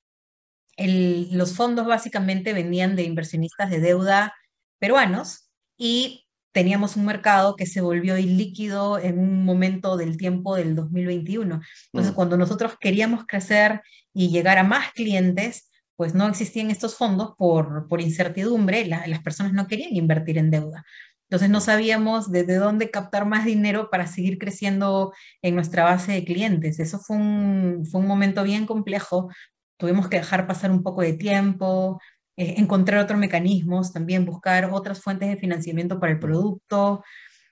los 0.77 1.55
fondos 1.55 1.85
básicamente 1.85 2.53
venían 2.53 2.95
de 2.95 3.03
inversionistas 3.03 3.69
de 3.69 3.79
deuda 3.79 4.33
peruanos 4.79 5.51
y 5.77 6.25
teníamos 6.51 6.95
un 6.95 7.05
mercado 7.05 7.55
que 7.55 7.67
se 7.67 7.81
volvió 7.81 8.17
ilíquido 8.17 8.97
en 8.97 9.19
un 9.19 9.45
momento 9.45 9.95
del 9.95 10.17
tiempo 10.17 10.55
del 10.55 10.73
2021. 10.73 11.61
Entonces, 11.93 12.13
mm. 12.13 12.15
cuando 12.15 12.35
nosotros 12.35 12.77
queríamos 12.79 13.27
crecer 13.27 13.83
y 14.11 14.29
llegar 14.29 14.57
a 14.57 14.63
más 14.63 14.91
clientes, 14.93 15.68
pues 15.99 16.15
no 16.15 16.29
existían 16.29 16.71
estos 16.71 16.95
fondos 16.95 17.33
por, 17.37 17.89
por 17.89 17.99
incertidumbre, 17.99 18.85
las 18.85 19.19
personas 19.21 19.51
no 19.51 19.67
querían 19.67 19.93
invertir 19.97 20.37
en 20.37 20.49
deuda. 20.49 20.85
Entonces 21.23 21.49
no 21.49 21.59
sabíamos 21.59 22.31
desde 22.31 22.55
dónde 22.55 22.89
captar 22.89 23.25
más 23.25 23.43
dinero 23.43 23.89
para 23.89 24.07
seguir 24.07 24.37
creciendo 24.37 25.13
en 25.41 25.55
nuestra 25.55 25.83
base 25.83 26.13
de 26.13 26.23
clientes. 26.23 26.79
Eso 26.79 26.99
fue 26.99 27.17
un, 27.17 27.85
fue 27.85 27.99
un 27.99 28.07
momento 28.07 28.43
bien 28.43 28.65
complejo. 28.65 29.29
Tuvimos 29.75 30.07
que 30.07 30.15
dejar 30.15 30.47
pasar 30.47 30.71
un 30.71 30.83
poco 30.83 31.01
de 31.01 31.11
tiempo, 31.11 31.99
eh, 32.37 32.53
encontrar 32.55 33.03
otros 33.03 33.19
mecanismos, 33.19 33.91
también 33.91 34.23
buscar 34.23 34.69
otras 34.71 35.01
fuentes 35.01 35.27
de 35.27 35.35
financiamiento 35.35 35.99
para 35.99 36.13
el 36.13 36.19
producto. 36.19 37.03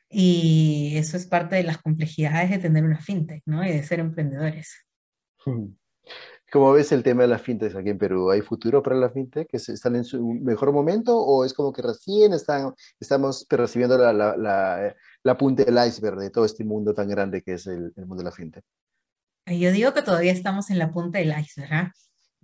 Y 0.10 0.94
eso 0.96 1.18
es 1.18 1.26
parte 1.26 1.58
de 1.58 1.64
las 1.64 1.80
complejidades 1.80 2.50
de 2.50 2.60
tener 2.60 2.86
una 2.86 3.02
fintech, 3.02 3.44
¿no? 3.46 3.62
Y 3.66 3.74
de 3.74 3.84
ser 3.84 4.00
emprendedores. 4.00 4.86
¿Cómo 6.52 6.72
ves 6.72 6.92
el 6.94 7.04
tema 7.04 7.24
de 7.24 7.28
las 7.28 7.42
fintechs 7.42 7.76
aquí 7.76 7.90
en 7.90 7.98
Perú? 7.98 8.32
¿Hay 8.32 8.42
futuro 8.42 8.82
para 8.82 8.96
las 8.96 9.14
fintechs? 9.14 9.68
¿Están 9.68 9.98
en 9.98 10.06
su 10.06 10.26
mejor 10.26 10.72
momento 10.72 11.18
o 11.18 11.44
es 11.44 11.54
como 11.54 11.74
que 11.74 11.82
recién 11.82 12.34
están, 12.34 12.74
estamos 13.00 13.46
percibiendo 13.46 13.98
la, 13.98 14.94
la 15.28 15.38
punta 15.38 15.66
del 15.66 15.78
iceberg 15.86 16.18
de 16.18 16.30
todo 16.30 16.46
este 16.46 16.64
mundo 16.64 16.94
tan 16.94 17.10
grande 17.10 17.42
que 17.42 17.54
es 17.54 17.68
el, 17.68 17.94
mundo 17.98 18.18
de 18.18 18.24
la 18.24 18.32
fintech? 18.32 18.64
Yo 19.46 19.72
digo 19.72 19.94
que 19.94 20.02
todavía 20.02 20.32
estamos 20.32 20.70
en 20.70 20.80
la 20.80 20.92
punta 20.92 21.20
del 21.20 21.38
iceberg. 21.38 21.74
¿ah? 21.74 21.92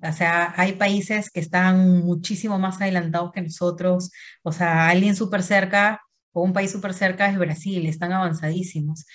O 0.02 0.12
sea, 0.12 0.54
hay 0.58 0.74
países 0.74 1.30
que 1.32 1.40
están 1.40 2.04
muchísimo 2.04 2.60
más 2.60 2.82
adelantados 2.82 3.32
que 3.32 3.42
nosotros. 3.42 4.12
O 4.42 4.52
sea, 4.52 4.90
alguien 4.90 5.16
súper 5.16 5.44
cerca 5.44 6.02
o 6.34 6.44
un 6.44 6.52
país 6.52 6.72
súper 6.72 6.94
cerca 6.94 7.30
es 7.30 7.38
Brasil, 7.38 7.86
están 7.86 8.12
avanzadísimos. 8.12 9.06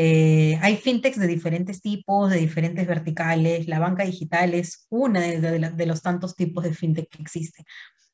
Eh, 0.00 0.56
hay 0.62 0.76
fintechs 0.76 1.18
de 1.18 1.26
diferentes 1.26 1.80
tipos, 1.80 2.30
de 2.30 2.36
diferentes 2.36 2.86
verticales. 2.86 3.66
La 3.66 3.80
banca 3.80 4.04
digital 4.04 4.54
es 4.54 4.86
una 4.90 5.22
de, 5.22 5.86
los 5.86 6.02
tantos 6.02 6.36
tipos 6.36 6.62
de 6.62 6.72
fintech 6.72 7.08
que 7.08 7.20
existe. 7.20 7.64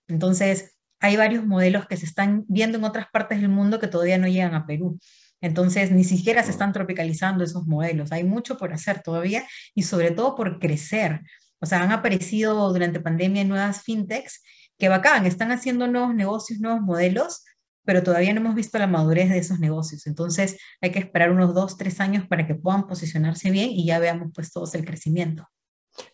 Entonces, 0.09 0.79
hay 0.99 1.17
varios 1.19 1.45
modelos 1.45 1.87
que 1.87 1.99
se 1.99 2.07
están 2.07 2.47
viendo 2.49 2.79
en 2.79 2.85
otras 2.85 3.09
partes 3.13 3.39
del 3.39 3.51
mundo 3.51 3.81
que 3.81 3.89
todavía 3.89 4.17
no 4.17 4.27
llegan 4.29 4.55
a 4.55 4.65
Perú. 4.67 4.99
Entonces, 5.43 5.91
ni 5.91 6.05
siquiera 6.05 6.43
se 6.43 6.53
están 6.53 6.73
tropicalizando 6.73 7.45
esos 7.45 7.67
modelos. 7.67 8.13
Hay 8.13 8.25
mucho 8.25 8.57
por 8.57 8.73
hacer 8.73 9.03
todavía 9.03 9.45
y 9.75 9.83
sobre 9.83 10.11
todo 10.11 10.37
por 10.37 10.59
crecer. 10.61 11.21
O 11.61 11.67
sea, 11.67 11.83
han 11.83 11.93
aparecido 11.93 12.73
durante 12.73 12.99
pandemia 13.01 13.45
nuevas 13.45 13.83
fintechs 13.83 14.43
que 14.79 14.89
bacán, 14.89 15.27
están 15.27 15.53
haciendo 15.53 15.87
nuevos 15.87 16.15
negocios, 16.15 16.61
nuevos 16.61 16.81
modelos, 16.81 17.45
pero 17.85 18.03
todavía 18.03 18.33
no 18.33 18.41
hemos 18.41 18.55
visto 18.55 18.79
la 18.79 18.87
madurez 18.87 19.31
de 19.31 19.39
esos 19.39 19.61
negocios. 19.61 20.07
Entonces 20.07 20.59
hay 20.81 20.91
que 20.91 20.99
esperar 20.99 21.31
unos 21.31 21.55
dos, 21.55 21.77
tres 21.77 22.01
años 22.01 22.27
para 22.27 22.47
que 22.47 22.55
puedan 22.55 22.87
posicionarse 22.87 23.51
bien 23.51 23.71
y 23.71 23.87
ya 23.87 23.99
veamos 23.99 24.31
pues 24.35 24.53
todos 24.53 24.75
el 24.75 24.85
crecimiento. 24.85 25.49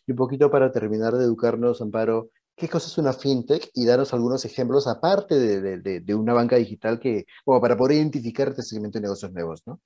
Y 0.07 0.13
un 0.13 0.17
poquito 0.17 0.51
para 0.51 0.73
terminar 0.73 1.15
de 1.15 1.25
educarnos, 1.25 1.81
Amparo, 1.81 2.31
¿qué 2.57 2.69
cosa 2.69 2.89
es 2.89 2.99
una 2.99 3.13
fintech? 3.13 3.71
Y 3.75 3.87
daros 3.87 4.13
algunos 4.13 4.45
ejemplos 4.45 4.87
aparte 4.87 5.39
de, 5.39 5.79
de, 5.79 6.01
de 6.01 6.15
una 6.15 6.35
banca 6.35 6.57
digital 6.57 7.01
que, 7.01 7.25
como 7.45 7.61
para 7.61 7.77
poder 7.77 7.97
identificar 7.97 8.49
este 8.49 8.63
segmento 8.63 8.99
de 8.99 9.03
negocios 9.03 9.33
nuevos, 9.33 9.63
¿no? 9.67 9.81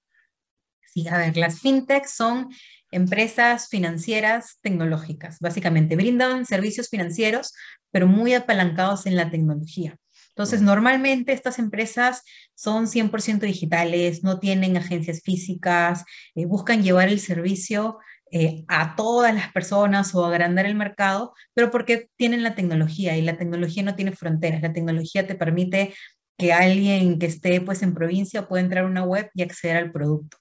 Sí, 0.94 1.08
a 1.08 1.18
ver, 1.18 1.36
las 1.36 1.60
fintechs 1.60 2.12
son 2.12 2.50
empresas 2.92 3.68
financieras 3.68 4.58
tecnológicas. 4.62 5.38
Básicamente 5.40 5.96
brindan 5.96 6.46
servicios 6.46 6.88
financieros, 6.88 7.52
pero 7.90 8.06
muy 8.06 8.34
apalancados 8.34 9.06
en 9.06 9.16
la 9.16 9.28
tecnología. 9.28 9.96
Entonces, 10.34 10.62
normalmente 10.62 11.32
estas 11.32 11.60
empresas 11.60 12.22
son 12.54 12.88
100% 12.88 13.46
digitales, 13.46 14.24
no 14.24 14.40
tienen 14.40 14.76
agencias 14.76 15.22
físicas, 15.22 16.04
eh, 16.34 16.46
buscan 16.46 16.82
llevar 16.82 17.08
el 17.08 17.20
servicio 17.20 17.98
eh, 18.32 18.64
a 18.66 18.96
todas 18.96 19.32
las 19.32 19.52
personas 19.52 20.12
o 20.14 20.24
agrandar 20.24 20.66
el 20.66 20.74
mercado, 20.74 21.34
pero 21.54 21.70
porque 21.70 22.08
tienen 22.16 22.42
la 22.42 22.56
tecnología 22.56 23.16
y 23.16 23.22
la 23.22 23.36
tecnología 23.36 23.84
no 23.84 23.94
tiene 23.94 24.10
fronteras. 24.12 24.60
La 24.60 24.72
tecnología 24.72 25.24
te 25.26 25.36
permite 25.36 25.94
que 26.36 26.52
alguien 26.52 27.18
que 27.20 27.26
esté 27.26 27.60
pues 27.60 27.82
en 27.82 27.94
provincia 27.94 28.48
pueda 28.48 28.64
entrar 28.64 28.84
a 28.84 28.88
una 28.88 29.04
web 29.04 29.30
y 29.34 29.42
acceder 29.42 29.76
al 29.76 29.92
producto. 29.92 30.36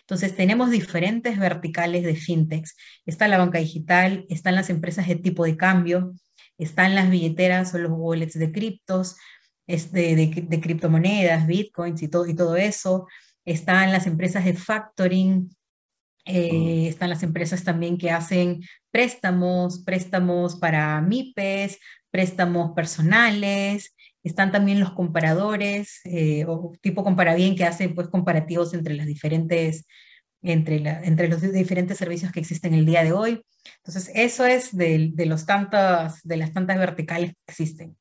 Entonces, 0.00 0.36
tenemos 0.36 0.70
diferentes 0.70 1.38
verticales 1.38 2.04
de 2.04 2.16
fintechs. 2.16 2.76
Está 3.06 3.28
la 3.28 3.38
banca 3.38 3.58
digital, 3.58 4.24
están 4.30 4.54
las 4.54 4.70
empresas 4.70 5.06
de 5.06 5.16
tipo 5.16 5.44
de 5.44 5.56
cambio, 5.56 6.14
están 6.58 6.94
las 6.94 7.10
billeteras 7.10 7.74
o 7.74 7.78
los 7.78 7.92
wallets 7.92 8.38
de 8.38 8.52
criptos, 8.52 9.16
de, 9.66 10.16
de, 10.48 10.60
criptomonedas, 10.60 11.46
bitcoins 11.46 12.02
y 12.02 12.08
todo, 12.08 12.26
y 12.26 12.34
todo 12.34 12.56
eso. 12.56 13.06
Están 13.44 13.92
las 13.92 14.06
empresas 14.06 14.44
de 14.44 14.54
factoring, 14.54 15.50
eh, 16.26 16.88
están 16.88 17.10
las 17.10 17.22
empresas 17.22 17.64
también 17.64 17.98
que 17.98 18.10
hacen 18.10 18.62
préstamos, 18.90 19.80
préstamos 19.84 20.56
para 20.56 21.00
MIPES, 21.00 21.78
préstamos 22.10 22.72
personales. 22.74 23.94
Están 24.22 24.52
también 24.52 24.80
los 24.80 24.92
comparadores, 24.92 26.00
eh, 26.04 26.44
o 26.46 26.72
tipo 26.80 27.04
comparabién 27.04 27.56
que 27.56 27.64
hacen 27.64 27.94
pues 27.94 28.08
comparativos 28.08 28.72
entre 28.72 28.94
las 28.94 29.06
diferentes 29.06 29.86
entre, 30.44 30.80
la, 30.80 31.02
entre 31.02 31.28
los 31.28 31.40
diferentes 31.40 31.98
servicios 31.98 32.30
que 32.32 32.40
existen 32.40 32.74
el 32.74 32.86
día 32.86 33.02
de 33.02 33.12
hoy. 33.12 33.44
Entonces, 33.78 34.10
eso 34.14 34.44
es 34.44 34.76
de, 34.76 35.10
de, 35.14 35.26
los 35.26 35.46
tantos, 35.46 36.22
de 36.22 36.36
las 36.36 36.52
tantas 36.52 36.78
verticales 36.78 37.32
que 37.32 37.40
existen. 37.48 37.96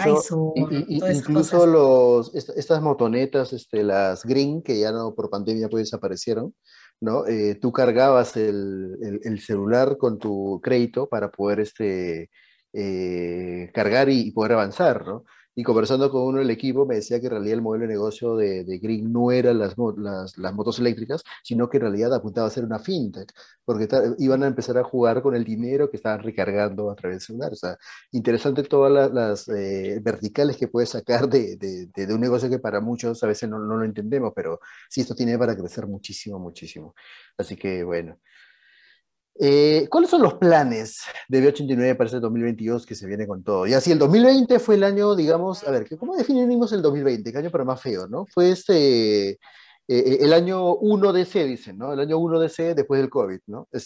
Incluso, 0.00 0.52
incluso 0.56 1.66
los, 1.66 2.34
estas 2.34 2.82
motonetas, 2.82 3.52
este, 3.52 3.82
las 3.82 4.24
Green, 4.24 4.62
que 4.62 4.78
ya 4.78 4.92
no 4.92 5.14
por 5.14 5.30
pandemia 5.30 5.68
pues 5.68 5.84
desaparecieron, 5.84 6.54
¿no? 7.00 7.26
Eh, 7.26 7.54
tú 7.54 7.72
cargabas 7.72 8.36
el, 8.36 9.20
el, 9.22 9.40
celular 9.40 9.96
con 9.96 10.18
tu 10.18 10.60
crédito 10.62 11.08
para 11.08 11.30
poder 11.30 11.60
este, 11.60 12.30
eh, 12.72 13.70
cargar 13.72 14.10
y, 14.10 14.28
y, 14.28 14.30
poder 14.32 14.52
avanzar, 14.52 15.06
¿no? 15.06 15.24
Y 15.58 15.64
conversando 15.64 16.08
con 16.08 16.22
uno 16.22 16.38
del 16.38 16.50
equipo 16.50 16.86
me 16.86 16.94
decía 16.94 17.18
que 17.18 17.26
en 17.26 17.32
realidad 17.32 17.54
el 17.54 17.62
modelo 17.62 17.82
de 17.82 17.88
negocio 17.88 18.36
de, 18.36 18.62
de 18.62 18.78
Green 18.78 19.12
no 19.12 19.32
era 19.32 19.52
las, 19.52 19.74
las, 19.96 20.38
las, 20.38 20.54
motos 20.54 20.78
eléctricas, 20.78 21.24
sino 21.42 21.68
que 21.68 21.78
en 21.78 21.80
realidad 21.80 22.14
apuntaba 22.14 22.46
a 22.46 22.50
ser 22.50 22.64
una 22.64 22.78
fintech, 22.78 23.32
porque 23.64 23.88
iban 24.20 24.44
a 24.44 24.46
empezar 24.46 24.78
a 24.78 24.84
jugar 24.84 25.20
con 25.20 25.34
el 25.34 25.42
dinero 25.42 25.90
que 25.90 25.96
estaban 25.96 26.22
recargando 26.22 26.88
a 26.92 26.94
través 26.94 27.16
del 27.16 27.26
celular. 27.26 27.52
O 27.54 27.56
sea, 27.56 27.76
interesante 28.12 28.62
todas 28.62 29.12
las, 29.12 29.48
eh, 29.48 29.98
verticales 30.00 30.56
que 30.56 30.68
puedes 30.68 30.90
sacar 30.90 31.28
de, 31.28 31.56
de, 31.56 31.86
de, 31.92 32.14
un 32.14 32.20
negocio 32.20 32.48
que 32.48 32.60
para 32.60 32.80
muchos 32.80 33.20
a 33.24 33.26
veces 33.26 33.48
no, 33.48 33.58
no 33.58 33.78
lo 33.78 33.84
entendemos, 33.84 34.32
pero 34.36 34.60
sí, 34.88 35.00
esto 35.00 35.16
tiene 35.16 35.36
para 35.38 35.56
crecer 35.56 35.88
muchísimo, 35.88 36.38
muchísimo. 36.38 36.94
Así 37.36 37.56
que 37.56 37.82
bueno. 37.82 38.16
Eh, 39.40 39.86
¿Cuáles 39.88 40.10
son 40.10 40.22
los 40.22 40.34
planes 40.34 41.02
de 41.28 41.40
B89 41.40 41.96
para 41.96 42.06
este 42.06 42.18
2022 42.18 42.84
que 42.84 42.96
se 42.96 43.06
viene 43.06 43.26
con 43.26 43.44
todo? 43.44 43.66
Y 43.66 43.74
así, 43.74 43.92
el 43.92 43.98
2020 43.98 44.58
fue 44.58 44.74
el 44.74 44.82
año, 44.82 45.14
digamos, 45.14 45.62
a 45.66 45.70
ver, 45.70 45.88
¿cómo 45.96 46.16
definimos 46.16 46.72
el 46.72 46.82
2020? 46.82 47.30
¿Qué 47.30 47.38
año 47.38 47.50
para 47.50 47.64
más 47.64 47.80
feo, 47.80 48.08
no? 48.08 48.26
Fue 48.26 48.50
este, 48.50 49.30
eh, 49.30 49.38
eh, 49.86 50.18
el 50.22 50.32
año 50.32 50.74
1 50.74 51.12
de 51.12 51.24
C, 51.24 51.44
dicen, 51.44 51.78
¿no? 51.78 51.92
El 51.92 52.00
año 52.00 52.18
1 52.18 52.40
de 52.40 52.48
C 52.48 52.74
después 52.74 53.00
del 53.00 53.10
COVID, 53.10 53.40
¿no? 53.46 53.68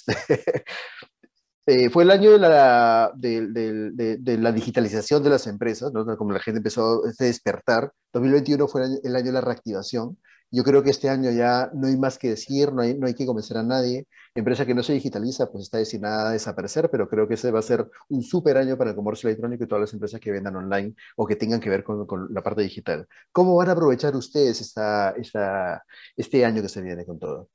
Este, 1.65 1.91
fue 1.91 2.03
el 2.03 2.11
año 2.11 2.33
de 2.33 2.39
la, 2.41 3.13
de, 3.15 3.47
de, 3.47 4.17
de, 4.19 4.39
la 4.39 4.51
digitalización 4.51 5.23
de 5.23 5.31
las 5.31 5.47
empresas, 5.47 5.93
¿no? 5.93 6.05
Como 6.17 6.33
la 6.33 6.41
gente 6.41 6.59
empezó 6.59 7.05
a 7.05 7.25
despertar. 7.25 7.93
2021 8.13 8.67
fue 8.67 8.83
el 9.05 9.15
año 9.15 9.27
de 9.27 9.33
la 9.33 9.41
reactivación. 9.43 10.19
Yo 10.53 10.65
creo 10.65 10.83
que 10.83 10.91
este 10.91 11.09
año 11.09 11.31
ya 11.31 11.71
no 11.73 11.87
hay 11.87 11.97
más 11.97 12.19
que 12.19 12.29
decir, 12.29 12.75
no 12.75 12.83
hay, 12.83 12.93
no 12.93 13.07
hay 13.07 13.15
que 13.15 13.25
convencer 13.25 13.57
a 13.57 13.63
nadie. 13.63 14.07
Empresa 14.35 14.67
que 14.67 14.75
no 14.75 14.83
se 14.83 14.93
digitaliza, 14.93 15.51
pues 15.51 15.65
está 15.65 15.79
destinada 15.79 16.29
a 16.29 16.33
desaparecer, 16.33 16.91
pero 16.91 17.09
creo 17.09 17.27
que 17.27 17.35
ese 17.35 17.51
va 17.51 17.61
a 17.61 17.63
ser 17.63 17.89
un 18.11 18.23
súper 18.23 18.59
año 18.59 18.77
para 18.77 18.91
el 18.91 18.97
comercio 18.97 19.31
electrónico 19.31 19.65
y 19.65 19.67
todas 19.67 19.81
las 19.81 19.93
empresas 19.95 20.21
que 20.21 20.31
vendan 20.31 20.55
online 20.55 20.95
o 21.17 21.27
que 21.27 21.37
tengan 21.37 21.59
que 21.59 21.71
ver 21.71 21.83
con, 21.83 22.07
con 22.07 22.29
la 22.35 22.43
parte 22.43 22.61
digital. 22.61 23.09
¿Cómo 23.33 23.57
van 23.57 23.71
a 23.71 23.73
aprovechar 23.73 24.15
ustedes 24.15 24.61
esta, 24.61 25.13
esta, 25.13 25.83
este 26.17 26.45
año 26.45 26.61
que 26.61 26.69
se 26.69 26.83
viene 26.83 27.07
con 27.07 27.19
todo? 27.19 27.49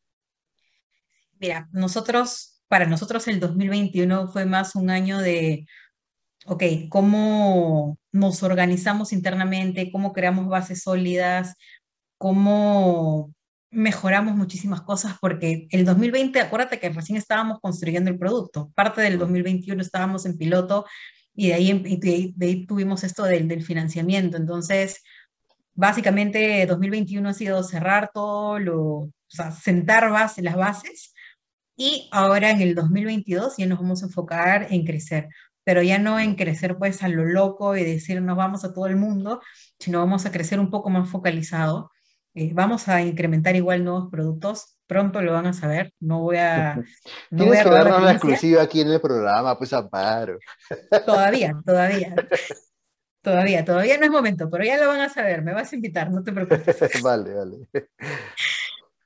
Mira, 1.39 1.69
nosotros, 1.71 2.63
para 2.67 2.87
nosotros 2.87 3.27
el 3.27 3.39
2021 3.39 4.27
fue 4.29 4.47
más 4.47 4.75
un 4.75 4.89
año 4.89 5.19
de, 5.19 5.67
ok, 6.47 6.63
cómo 6.89 7.99
nos 8.11 8.41
organizamos 8.41 9.13
internamente, 9.13 9.91
cómo 9.91 10.13
creamos 10.13 10.47
bases 10.47 10.81
sólidas, 10.81 11.55
cómo 12.17 13.33
mejoramos 13.69 14.36
muchísimas 14.36 14.81
cosas 14.81 15.17
porque 15.19 15.67
el 15.71 15.86
2020, 15.86 16.39
acuérdate 16.39 16.79
que 16.79 16.89
recién 16.89 17.17
estábamos 17.17 17.59
construyendo 17.62 18.09
el 18.09 18.17
producto, 18.17 18.71
parte 18.75 19.01
del 19.01 19.19
2021 19.19 19.81
estábamos 19.81 20.25
en 20.25 20.38
piloto 20.38 20.86
y 21.36 21.50
de 21.50 21.53
ahí, 21.53 22.33
de 22.33 22.45
ahí, 22.45 22.65
tuvimos 22.65 23.03
esto 23.03 23.24
del, 23.24 23.47
del, 23.47 23.63
financiamiento. 23.63 24.38
Entonces, 24.38 25.03
básicamente 25.75 26.65
2021 26.65 27.29
ha 27.29 27.33
sido 27.33 27.63
cerrar 27.63 28.09
todo, 28.12 28.57
lo, 28.57 28.83
o 28.83 29.12
sea, 29.27 29.51
sentar 29.51 30.09
base, 30.09 30.41
las 30.41 30.55
bases 30.55 31.13
y 31.75 32.09
ahora 32.12 32.50
en 32.50 32.62
el 32.62 32.74
2022 32.74 33.57
ya 33.57 33.67
nos 33.67 33.79
vamos 33.79 34.01
a 34.01 34.07
enfocar 34.07 34.67
en 34.71 34.83
crecer. 34.86 35.29
Pero 35.63 35.83
ya 35.83 36.00
no 36.00 36.19
en 36.19 36.36
crecer 36.36 36.77
pues 36.77 37.03
a 37.03 37.09
lo 37.09 37.25
loco 37.25 37.75
y 37.75 37.83
decir 37.83 38.21
nos 38.21 38.38
vamos 38.38 38.63
a 38.63 38.74
todo 38.74 38.88
el 38.88 38.95
mundo, 38.95 39.41
sino 39.79 40.00
vamos 40.00 40.25
a 40.25 40.31
crecer 40.31 40.59
un 40.59 40.71
poco 40.71 40.89
más 40.89 41.09
focalizado 41.09 41.91
eh, 42.38 42.51
vamos 42.53 42.88
a 42.88 43.01
incrementar 43.01 43.56
igual 43.56 43.84
nuevos 43.84 44.10
productos. 44.12 44.77
Pronto 44.86 45.24
lo 45.24 45.34
van 45.34 45.48
a 45.48 45.53
saber. 45.53 45.91
No 46.00 46.22
voy 46.22 46.38
a. 46.38 46.75
No 47.32 47.44
Tienes 47.44 47.63
que 47.63 47.70
darnos 47.70 48.00
una 48.00 48.12
exclusiva 48.12 48.62
aquí 48.62 48.82
en 48.82 48.91
el 48.91 49.01
programa, 49.01 49.58
pues 49.58 49.74
Amparo. 49.74 50.38
Todavía, 51.06 51.60
todavía. 51.65 52.13
Todavía, 53.24 53.65
todavía 53.65 53.98
no 53.98 54.06
es 54.06 54.12
momento, 54.12 54.50
pero 54.50 54.63
ya 54.63 54.77
lo 54.77 54.88
van 54.88 55.01
a 55.01 55.10
saber. 55.10 55.41
Me 55.41 55.53
vas 55.53 55.74
a 55.74 55.75
invitar, 55.75 56.12
no 56.12 56.24
te 56.24 56.32
preocupes. 56.32 56.77
vale, 57.03 57.34
vale. 57.34 57.58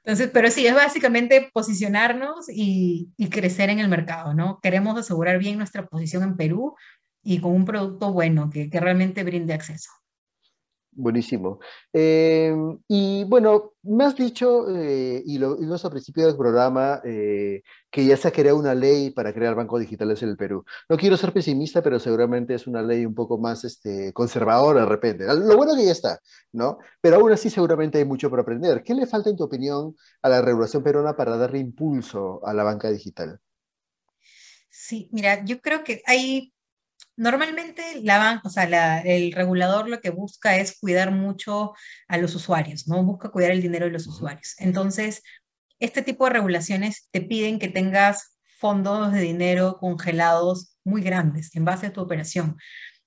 Entonces, 0.03 0.29
pero 0.33 0.51
sí, 0.51 0.67
es 0.67 0.75
básicamente 0.75 1.49
posicionarnos 1.53 2.49
y, 2.49 3.09
y, 3.15 3.29
crecer 3.29 3.69
en 3.69 3.79
el 3.79 3.87
mercado, 3.87 4.33
¿no? 4.33 4.59
Queremos 4.61 4.99
asegurar 4.99 5.39
bien 5.39 5.57
nuestra 5.57 5.87
posición 5.87 6.23
en 6.23 6.35
Perú 6.35 6.75
y 7.23 7.39
con 7.39 7.53
un 7.53 7.65
producto 7.65 8.11
bueno 8.11 8.49
que, 8.49 8.69
que 8.69 8.79
realmente 8.79 9.23
brinde 9.23 9.53
acceso. 9.53 9.89
Buenísimo. 10.93 11.59
Eh, 11.93 12.53
y 12.87 13.23
bueno, 13.23 13.73
me 13.83 14.03
has 14.03 14.15
dicho, 14.15 14.65
eh, 14.75 15.23
y 15.25 15.37
lo 15.37 15.55
vimos 15.57 15.85
al 15.85 15.91
principio 15.91 16.27
del 16.27 16.35
programa, 16.35 17.01
eh, 17.05 17.63
que 17.89 18.05
ya 18.05 18.17
se 18.17 18.27
ha 18.27 18.31
creado 18.31 18.57
una 18.57 18.75
ley 18.75 19.09
para 19.11 19.33
crear 19.33 19.55
bancos 19.55 19.79
digitales 19.79 20.21
en 20.21 20.29
el 20.29 20.37
Perú. 20.37 20.65
No 20.89 20.97
quiero 20.97 21.15
ser 21.15 21.31
pesimista, 21.31 21.81
pero 21.81 21.97
seguramente 21.97 22.55
es 22.55 22.67
una 22.67 22.81
ley 22.81 23.05
un 23.05 23.15
poco 23.15 23.37
más 23.37 23.63
este, 23.63 24.11
conservadora 24.11 24.81
de 24.81 24.85
repente. 24.87 25.25
Lo 25.25 25.55
bueno 25.55 25.75
que 25.77 25.85
ya 25.85 25.93
está, 25.93 26.19
¿no? 26.51 26.77
Pero 26.99 27.17
aún 27.17 27.31
así 27.31 27.49
seguramente 27.49 27.97
hay 27.97 28.05
mucho 28.05 28.29
por 28.29 28.41
aprender. 28.41 28.83
¿Qué 28.83 28.93
le 28.93 29.07
falta, 29.07 29.29
en 29.29 29.37
tu 29.37 29.45
opinión, 29.45 29.95
a 30.21 30.29
la 30.29 30.41
regulación 30.41 30.83
peruana 30.83 31.15
para 31.15 31.37
darle 31.37 31.59
impulso 31.59 32.45
a 32.45 32.53
la 32.53 32.63
banca 32.63 32.91
digital? 32.91 33.39
Sí, 34.69 35.09
mira, 35.13 35.43
yo 35.45 35.61
creo 35.61 35.83
que 35.85 36.01
hay 36.05 36.53
Normalmente 37.17 38.01
la, 38.01 38.41
o 38.43 38.49
sea, 38.49 39.01
el 39.01 39.31
regulador 39.33 39.89
lo 39.89 40.01
que 40.01 40.09
busca 40.09 40.57
es 40.57 40.79
cuidar 40.79 41.11
mucho 41.11 41.73
a 42.07 42.17
los 42.17 42.33
usuarios, 42.35 42.87
¿no? 42.87 43.03
Busca 43.03 43.29
cuidar 43.29 43.51
el 43.51 43.61
dinero 43.61 43.85
de 43.85 43.91
los 43.91 44.07
usuarios. 44.07 44.55
Entonces, 44.59 45.21
este 45.79 46.01
tipo 46.01 46.25
de 46.25 46.31
regulaciones 46.33 47.09
te 47.11 47.21
piden 47.21 47.59
que 47.59 47.67
tengas 47.67 48.37
fondos 48.59 49.11
de 49.11 49.21
dinero 49.21 49.77
congelados 49.79 50.77
muy 50.83 51.01
grandes 51.01 51.55
en 51.55 51.65
base 51.65 51.87
a 51.87 51.93
tu 51.93 52.01
operación. 52.01 52.57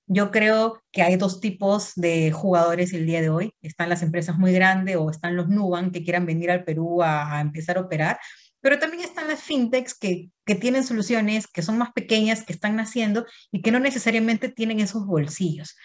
Yo 0.07 0.29
creo 0.29 0.83
que 0.91 1.01
hay 1.01 1.15
dos 1.15 1.39
tipos 1.39 1.93
de 1.95 2.31
jugadores 2.31 2.93
el 2.93 3.07
día 3.07 3.21
de 3.21 3.29
hoy. 3.29 3.53
Están 3.61 3.89
las 3.89 4.03
empresas 4.03 4.37
muy 4.37 4.53
grandes 4.53 4.97
o 4.97 5.09
están 5.09 5.35
los 5.35 5.47
Nuban 5.47 5.91
que 5.91 6.03
quieran 6.03 6.25
venir 6.25 6.51
al 6.51 6.63
Perú 6.63 7.01
a, 7.01 7.37
a 7.37 7.41
empezar 7.41 7.77
a 7.77 7.81
operar 7.81 8.19
pero 8.65 8.79
también 8.79 9.03
están 9.03 9.27
las 9.27 9.43
fintechs 9.43 9.93
que, 9.93 10.31
que, 10.43 10.55
tienen 10.55 10.83
soluciones 10.83 11.45
que 11.45 11.61
son 11.61 11.77
más 11.77 11.91
pequeñas, 11.93 12.43
que 12.43 12.51
están 12.51 12.75
naciendo 12.75 13.27
y 13.51 13.61
que 13.61 13.69
no 13.69 13.79
necesariamente 13.79 14.49
tienen 14.49 14.79
esos 14.79 15.05
bolsillos. 15.05 15.75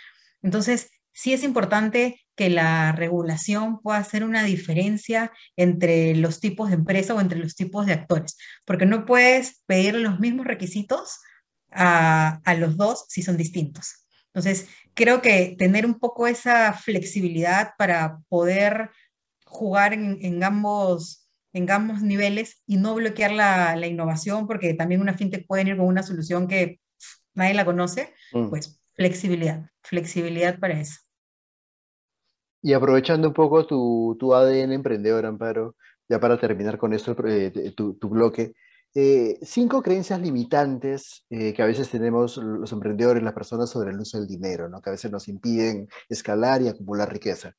Entonces, 0.40 0.90
sí 1.12 1.34
es 1.34 1.44
importante 1.44 2.22
que 2.34 2.48
la 2.48 2.92
regulación 2.92 3.82
pueda 3.82 3.98
hacer 3.98 4.24
una 4.24 4.44
diferencia 4.44 5.30
entre 5.56 6.14
los 6.14 6.40
tipos 6.40 6.70
de 6.70 6.76
empresa 6.76 7.12
o 7.12 7.20
entre 7.20 7.38
los 7.38 7.54
tipos 7.54 7.84
de 7.84 7.92
actores, 7.92 8.38
porque 8.64 8.86
no 8.86 9.04
puedes 9.04 9.62
pedir 9.66 9.96
los 9.96 10.18
mismos 10.18 10.46
requisitos 10.46 11.18
a, 11.70 12.40
a 12.46 12.54
los 12.54 12.78
dos 12.78 13.04
si 13.10 13.20
son 13.20 13.36
distintos. 13.36 14.06
Entonces, 14.28 14.68
creo 14.94 15.20
que 15.20 15.54
tener 15.58 15.84
un 15.84 15.98
poco 15.98 16.26
esa 16.26 16.72
flexibilidad 16.72 17.72
para 17.76 18.20
poder 18.30 18.90
jugar 19.44 19.92
en, 19.92 20.16
en 20.22 20.42
ambos 20.42 21.19
en 21.52 21.70
ambos 21.70 22.02
niveles 22.02 22.62
y 22.66 22.76
no 22.76 22.94
bloquear 22.94 23.32
la, 23.32 23.76
la, 23.76 23.86
innovación, 23.86 24.46
porque 24.46 24.74
también 24.74 25.00
una 25.00 25.14
fintech 25.14 25.46
puede 25.46 25.68
ir 25.68 25.76
con 25.76 25.86
una 25.86 26.02
solución 26.02 26.46
que 26.48 26.80
nadie 27.34 27.54
la 27.54 27.64
conoce, 27.64 28.12
mm. 28.32 28.50
pues 28.50 28.80
flexibilidad, 28.94 29.70
flexibilidad 29.82 30.58
para 30.58 30.80
eso. 30.80 31.00
Y 32.62 32.74
aprovechando 32.74 33.28
un 33.28 33.34
poco 33.34 33.66
tu, 33.66 34.16
tu 34.20 34.34
ADN 34.34 34.72
emprendedor, 34.72 35.24
Amparo, 35.24 35.76
ya 36.08 36.20
para 36.20 36.38
terminar 36.38 36.76
con 36.76 36.92
esto, 36.92 37.16
eh, 37.26 37.72
tu, 37.74 37.94
tu, 37.94 38.08
bloque, 38.08 38.52
eh, 38.94 39.38
cinco 39.42 39.82
creencias 39.82 40.20
limitantes 40.20 41.24
eh, 41.30 41.54
que 41.54 41.62
a 41.62 41.66
veces 41.66 41.88
tenemos 41.88 42.36
los 42.36 42.72
emprendedores, 42.72 43.22
las 43.22 43.32
personas 43.32 43.70
sobre 43.70 43.92
el 43.92 44.00
uso 44.00 44.18
del 44.18 44.26
dinero, 44.26 44.68
¿no? 44.68 44.82
que 44.82 44.90
a 44.90 44.92
veces 44.92 45.10
nos 45.10 45.28
impiden 45.28 45.88
escalar 46.08 46.60
y 46.60 46.68
acumular 46.68 47.10
riqueza. 47.10 47.54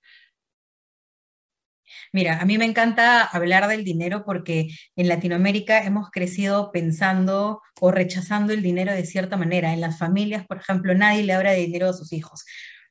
Mira, 2.14 2.42
a 2.42 2.46
mí 2.46 2.58
me 2.58 2.66
encanta 2.66 3.24
hablar 3.24 3.68
del 3.68 3.84
dinero 3.84 4.24
porque 4.26 4.70
en 4.96 5.08
Latinoamérica 5.08 5.84
hemos 5.84 6.10
crecido 6.12 6.72
pensando 6.72 7.62
o 7.80 7.92
rechazando 7.92 8.54
el 8.54 8.62
dinero 8.62 8.94
de 8.94 9.06
cierta 9.06 9.38
manera. 9.38 9.74
En 9.74 9.82
las 9.82 9.98
familias, 9.98 10.46
por 10.46 10.58
ejemplo, 10.58 10.94
nadie 10.96 11.24
le 11.24 11.34
habla 11.34 11.52
de 11.52 11.60
dinero 11.60 11.90
a 11.90 11.94
sus 11.94 12.14
hijos. 12.14 12.46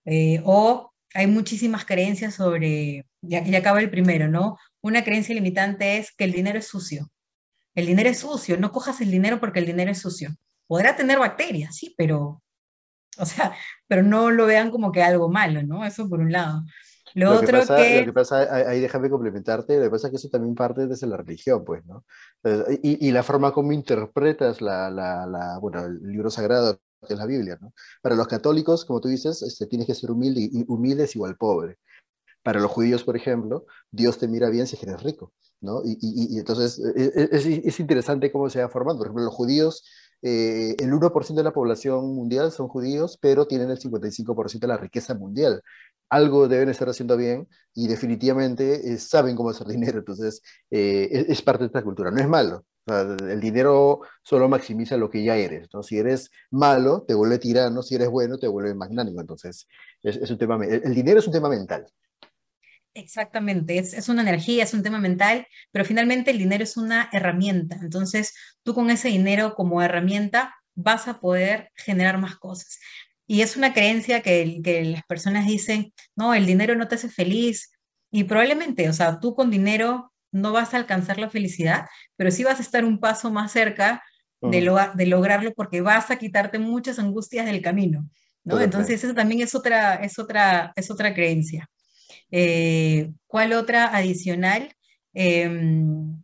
Eh, 0.04 0.40
o 0.45 0.92
hay 1.14 1.26
muchísimas 1.26 1.85
creencias 1.85 2.35
sobre, 2.35 3.07
ya, 3.21 3.45
ya 3.45 3.59
acaba 3.59 3.80
el 3.80 3.90
primero, 3.90 4.28
¿no? 4.28 4.57
Una 4.80 5.04
creencia 5.04 5.35
limitante 5.35 5.99
es 5.99 6.12
que 6.12 6.25
el 6.25 6.33
dinero 6.33 6.59
es 6.59 6.69
sucio. 6.69 7.11
El 7.75 7.87
dinero 7.87 8.09
es 8.09 8.19
sucio, 8.19 8.57
no 8.57 8.73
cojas 8.73 9.00
el 9.00 9.11
dinero 9.11 9.40
porque 9.40 9.61
el 9.61 9.66
dinero 9.66 9.90
es 9.90 10.00
sucio. 10.00 10.30
Podrá 10.66 10.97
tener 10.97 11.19
bacterias, 11.19 11.76
sí, 11.76 11.95
pero, 11.97 12.42
o 13.19 13.26
sea, 13.26 13.54
pero 13.88 14.02
no 14.02 14.30
lo 14.30 14.47
vean 14.47 14.71
como 14.71 14.92
que 14.92 15.02
algo 15.02 15.28
malo, 15.28 15.62
¿no? 15.62 15.85
Eso 15.85 16.09
por 16.09 16.21
un 16.21 16.33
lado. 16.33 16.64
Lo, 17.14 17.33
otro 17.35 17.47
que 17.47 17.52
pasa, 17.52 17.76
que... 17.76 18.00
Lo 18.00 18.05
que 18.07 18.12
pasa, 18.12 18.69
ahí 18.69 18.81
déjame 18.81 19.11
complementarte, 19.11 19.76
lo 19.76 19.85
que 19.85 19.90
pasa 19.90 20.07
es 20.07 20.11
que 20.11 20.17
eso 20.17 20.29
también 20.29 20.55
parte 20.55 20.87
desde 20.87 21.07
la 21.07 21.17
religión, 21.17 21.64
pues, 21.64 21.85
¿no? 21.85 22.05
Y, 22.83 23.07
y 23.07 23.12
la 23.12 23.23
forma 23.23 23.52
como 23.52 23.73
interpretas 23.73 24.61
la, 24.61 24.90
la, 24.90 25.26
la, 25.26 25.59
bueno, 25.59 25.85
el 25.85 26.00
libro 26.02 26.31
sagrado, 26.31 26.79
que 27.07 27.14
es 27.14 27.19
la 27.19 27.26
Biblia, 27.26 27.59
¿no? 27.61 27.73
Para 28.02 28.14
los 28.14 28.29
católicos, 28.29 28.85
como 28.85 29.00
tú 29.00 29.09
dices, 29.09 29.43
este, 29.43 29.67
tienes 29.67 29.87
que 29.87 29.95
ser 29.95 30.11
humilde, 30.11 30.40
y 30.40 30.64
humilde 30.69 31.05
es 31.05 31.17
igual 31.17 31.37
pobre. 31.37 31.79
Para 32.43 32.61
los 32.61 32.71
judíos, 32.71 33.05
por 33.05 33.17
ejemplo, 33.17 33.67
Dios 33.91 34.19
te 34.19 34.28
mira 34.28 34.49
bien 34.49 34.67
si 34.67 34.78
eres 34.82 35.02
rico, 35.02 35.32
¿no? 35.61 35.82
Y, 35.85 35.99
y, 36.00 36.37
y 36.37 36.39
entonces 36.39 36.78
e, 36.78 37.04
e, 37.04 37.28
es, 37.32 37.47
es, 37.47 37.80
interesante 37.80 38.32
cómo 38.32 38.49
se 38.49 38.63
va 38.63 38.69
formando. 38.69 39.00
Por 39.00 39.08
ejemplo, 39.08 39.25
los 39.25 39.35
judíos 39.35 39.85
eh, 40.23 40.76
el 40.78 40.93
1% 40.93 41.35
de 41.35 41.45
la 41.45 41.52
población 41.52 42.15
mundial 42.15 42.52
son 42.52 42.69
judíos, 42.69 43.19
pero 43.21 43.47
tienen 43.47 43.71
el 43.71 43.78
55% 43.78 44.61
de 44.61 44.67
la 44.69 44.76
riqueza 44.76 45.15
mundial. 45.15 45.63
Algo 46.11 46.49
deben 46.49 46.69
estar 46.69 46.89
haciendo 46.89 47.17
bien 47.17 47.49
y 47.75 47.87
definitivamente 47.89 48.93
eh, 48.93 48.99
saben 48.99 49.37
cómo 49.37 49.51
hacer 49.51 49.67
dinero, 49.67 49.99
entonces 50.01 50.43
eh, 50.71 51.27
es, 51.29 51.41
parte 51.43 51.63
de 51.63 51.67
esta 51.67 51.83
cultura, 51.83 52.11
no 52.11 52.21
es 52.21 52.29
malo. 52.29 52.67
el 52.87 53.41
dinero 53.41 54.01
solo 54.23 54.49
maximiza 54.49 54.97
lo 54.97 55.09
que 55.09 55.23
ya 55.23 55.37
eres. 55.37 55.69
¿no? 55.73 55.83
Si 55.83 55.99
eres 55.99 56.31
malo, 56.51 57.05
te 57.07 57.15
vuelve 57.15 57.39
tirano, 57.39 57.83
si 57.83 57.95
eres 57.95 58.09
bueno, 58.09 58.39
te 58.39 58.49
vuelve 58.49 58.75
magnánimo. 58.75 59.21
Entonces, 59.21 59.67
es, 60.03 60.17
es 60.17 60.31
un 60.31 60.39
tema, 60.39 60.65
el 60.65 60.95
dinero 60.95 61.21
es 61.21 61.27
un 61.27 61.33
tema 61.33 61.49
mental. 61.49 61.87
Exactamente, 62.93 63.79
es, 63.79 63.95
es, 63.95 64.09
una 64.09 64.23
energía, 64.23 64.65
es 64.65 64.75
un 64.75 64.83
tema 64.83 64.99
mental, 64.99 65.47
pero 65.71 65.85
finalmente 65.85 66.33
el 66.33 66.39
dinero 66.39 66.65
es 66.65 66.77
una 66.77 67.09
herramienta. 67.13 67.79
Entonces, 67.81 68.35
tú 68.65 68.75
con 68.75 68.91
ese 68.91 69.09
dinero 69.09 69.55
como 69.55 69.81
herramienta 69.81 70.55
vas 70.75 71.09
a 71.09 71.21
poder 71.21 71.71
generar 71.77 72.19
más 72.19 72.37
cosas. 72.37 72.79
Y 73.30 73.43
es 73.43 73.56
una 73.56 73.73
creencia 73.73 74.23
que, 74.23 74.60
que 74.60 74.82
las 74.82 75.04
personas 75.04 75.47
dicen, 75.47 75.95
no, 76.16 76.34
el 76.34 76.47
dinero 76.47 76.75
no 76.75 76.88
te 76.88 76.97
hace 76.97 77.08
feliz. 77.08 77.71
Y 78.10 78.25
probablemente, 78.25 78.88
o 78.88 78.93
sea, 78.93 79.21
tú 79.21 79.36
con 79.36 79.52
dinero 79.52 80.12
no 80.32 80.50
vas 80.50 80.75
a 80.75 80.78
alcanzar 80.78 81.21
la 81.21 81.30
felicidad, 81.30 81.86
pero 82.16 82.32
sí 82.32 82.43
vas 82.43 82.58
a 82.58 82.62
estar 82.62 82.84
un 82.84 82.99
paso 82.99 83.30
más 83.30 83.52
cerca 83.52 84.02
de, 84.40 84.62
lo, 84.62 84.76
de 84.97 85.06
lograrlo 85.06 85.54
porque 85.54 85.80
vas 85.80 86.10
a 86.10 86.19
quitarte 86.19 86.58
muchas 86.58 86.99
angustias 86.99 87.47
del 87.47 87.62
camino. 87.62 88.10
¿no? 88.43 88.60
Entonces, 88.60 89.04
eso 89.04 89.14
también 89.14 89.43
es 89.43 89.54
otra, 89.54 89.95
es 89.95 90.19
otra, 90.19 90.73
es 90.75 90.90
otra 90.90 91.14
creencia. 91.14 91.71
Eh, 92.32 93.12
¿Cuál 93.28 93.52
otra 93.52 93.97
adicional? 93.97 94.75
Em, 95.14 96.21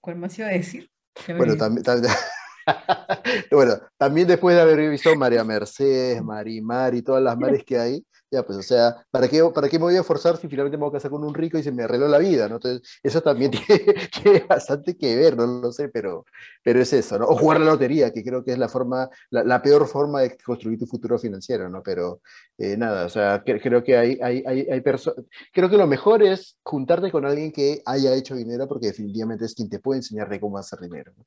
¿Cuál 0.00 0.16
más 0.16 0.38
iba 0.38 0.48
a 0.48 0.52
decir? 0.52 0.90
Bueno, 1.36 1.54
también, 1.58 1.84
bueno, 3.50 3.74
también 3.96 4.26
después 4.26 4.54
de 4.54 4.62
haber 4.62 4.90
visto 4.90 5.14
María 5.16 5.44
Mercedes, 5.44 6.22
Marimar 6.22 6.94
y 6.94 7.02
todas 7.02 7.22
las 7.22 7.36
mares 7.38 7.64
que 7.64 7.78
hay, 7.78 8.04
ya, 8.34 8.44
pues, 8.44 8.58
o 8.58 8.62
sea, 8.62 8.96
¿para 9.12 9.28
qué, 9.28 9.44
¿para 9.54 9.68
qué 9.68 9.78
me 9.78 9.84
voy 9.84 9.96
a 9.96 10.02
forzar 10.02 10.36
si 10.36 10.48
finalmente 10.48 10.76
me 10.76 10.82
voy 10.82 10.90
a 10.90 10.94
casar 10.94 11.10
con 11.10 11.22
un 11.22 11.32
rico 11.34 11.56
y 11.56 11.62
se 11.62 11.70
me 11.70 11.84
arregló 11.84 12.08
la 12.08 12.18
vida, 12.18 12.48
¿no? 12.48 12.56
Entonces, 12.56 12.82
eso 13.00 13.20
también 13.22 13.52
tiene, 14.22 14.40
bastante 14.48 14.96
que 14.96 15.14
ver, 15.14 15.36
no 15.36 15.46
lo 15.46 15.70
sé, 15.70 15.88
pero, 15.88 16.24
pero 16.64 16.80
es 16.80 16.92
eso, 16.92 17.16
¿no? 17.16 17.26
O 17.26 17.36
jugar 17.36 17.60
la 17.60 17.66
lotería, 17.66 18.12
que 18.12 18.24
creo 18.24 18.44
que 18.44 18.52
es 18.52 18.58
la 18.58 18.68
forma, 18.68 19.08
la, 19.30 19.62
peor 19.62 19.86
forma 19.86 20.22
de 20.22 20.36
construir 20.38 20.78
tu 20.80 20.86
futuro 20.86 21.16
financiero, 21.16 21.68
¿no? 21.68 21.82
Pero 21.84 22.22
eh, 22.58 22.76
nada, 22.76 23.06
o 23.06 23.08
sea, 23.08 23.42
creo 23.44 23.84
que 23.84 23.96
hay, 23.96 24.18
hay, 24.20 24.42
hay, 24.44 24.66
hay 24.68 24.80
personas, 24.80 25.24
creo 25.52 25.70
que 25.70 25.76
lo 25.76 25.86
mejor 25.86 26.22
es 26.24 26.58
juntarte 26.64 27.12
con 27.12 27.24
alguien 27.24 27.52
que 27.52 27.82
haya 27.86 28.14
hecho 28.14 28.34
dinero, 28.34 28.66
porque 28.66 28.88
definitivamente 28.88 29.44
es 29.44 29.54
quien 29.54 29.68
te 29.68 29.78
puede 29.78 29.98
enseñar 29.98 30.28
de 30.28 30.40
cómo 30.40 30.58
hacer 30.58 30.80
dinero. 30.80 31.12
¿no? 31.16 31.24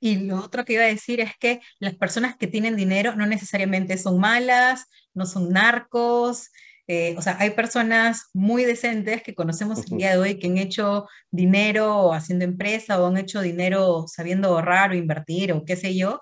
Y 0.00 0.16
lo 0.16 0.36
otro 0.38 0.64
que 0.64 0.74
iba 0.74 0.82
a 0.82 0.86
decir 0.86 1.20
es 1.20 1.32
que 1.38 1.60
las 1.78 1.94
personas 1.94 2.36
que 2.36 2.46
tienen 2.46 2.76
dinero 2.76 3.14
no 3.14 3.26
necesariamente 3.26 3.96
son 3.98 4.18
malas, 4.18 4.86
no 5.14 5.26
son 5.26 5.50
narcos, 5.50 6.50
eh, 6.86 7.14
o 7.16 7.22
sea, 7.22 7.36
hay 7.40 7.50
personas 7.50 8.28
muy 8.34 8.64
decentes 8.64 9.22
que 9.22 9.34
conocemos 9.34 9.90
el 9.90 9.96
día 9.96 10.10
de 10.10 10.18
hoy 10.18 10.38
que 10.38 10.48
han 10.48 10.58
hecho 10.58 11.06
dinero 11.30 12.12
haciendo 12.12 12.44
empresa 12.44 13.00
o 13.00 13.06
han 13.06 13.16
hecho 13.16 13.40
dinero 13.40 14.04
sabiendo 14.06 14.48
ahorrar 14.48 14.90
o 14.90 14.94
invertir 14.94 15.52
o 15.52 15.64
qué 15.64 15.76
sé 15.76 15.96
yo, 15.96 16.20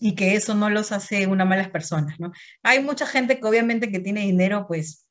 y 0.00 0.14
que 0.14 0.34
eso 0.34 0.54
no 0.54 0.70
los 0.70 0.92
hace 0.92 1.26
una 1.26 1.44
malas 1.44 1.68
personas, 1.68 2.18
¿no? 2.18 2.32
Hay 2.62 2.82
mucha 2.82 3.06
gente 3.06 3.38
que 3.38 3.46
obviamente 3.46 3.92
que 3.92 4.00
tiene 4.00 4.22
dinero, 4.22 4.66
pues 4.66 5.06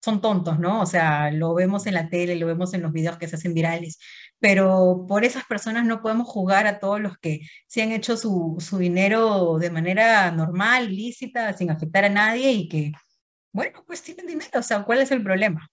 son 0.00 0.20
tontos, 0.20 0.58
¿no? 0.58 0.80
O 0.82 0.86
sea, 0.86 1.30
lo 1.30 1.54
vemos 1.54 1.86
en 1.86 1.94
la 1.94 2.08
tele, 2.08 2.36
lo 2.36 2.46
vemos 2.46 2.74
en 2.74 2.82
los 2.82 2.92
videos 2.92 3.18
que 3.18 3.28
se 3.28 3.36
hacen 3.36 3.54
virales, 3.54 3.98
pero 4.38 5.04
por 5.08 5.24
esas 5.24 5.44
personas 5.46 5.84
no 5.84 6.00
podemos 6.02 6.28
jugar 6.28 6.66
a 6.66 6.78
todos 6.78 7.00
los 7.00 7.18
que 7.18 7.40
se 7.66 7.82
han 7.82 7.92
hecho 7.92 8.16
su, 8.16 8.56
su 8.60 8.78
dinero 8.78 9.58
de 9.58 9.70
manera 9.70 10.30
normal, 10.30 10.88
lícita, 10.94 11.52
sin 11.54 11.70
afectar 11.70 12.04
a 12.04 12.08
nadie 12.08 12.52
y 12.52 12.68
que, 12.68 12.92
bueno, 13.52 13.84
pues 13.86 14.02
tienen 14.02 14.26
dinero, 14.26 14.60
o 14.60 14.62
sea, 14.62 14.84
¿cuál 14.84 15.00
es 15.00 15.10
el 15.10 15.22
problema? 15.22 15.68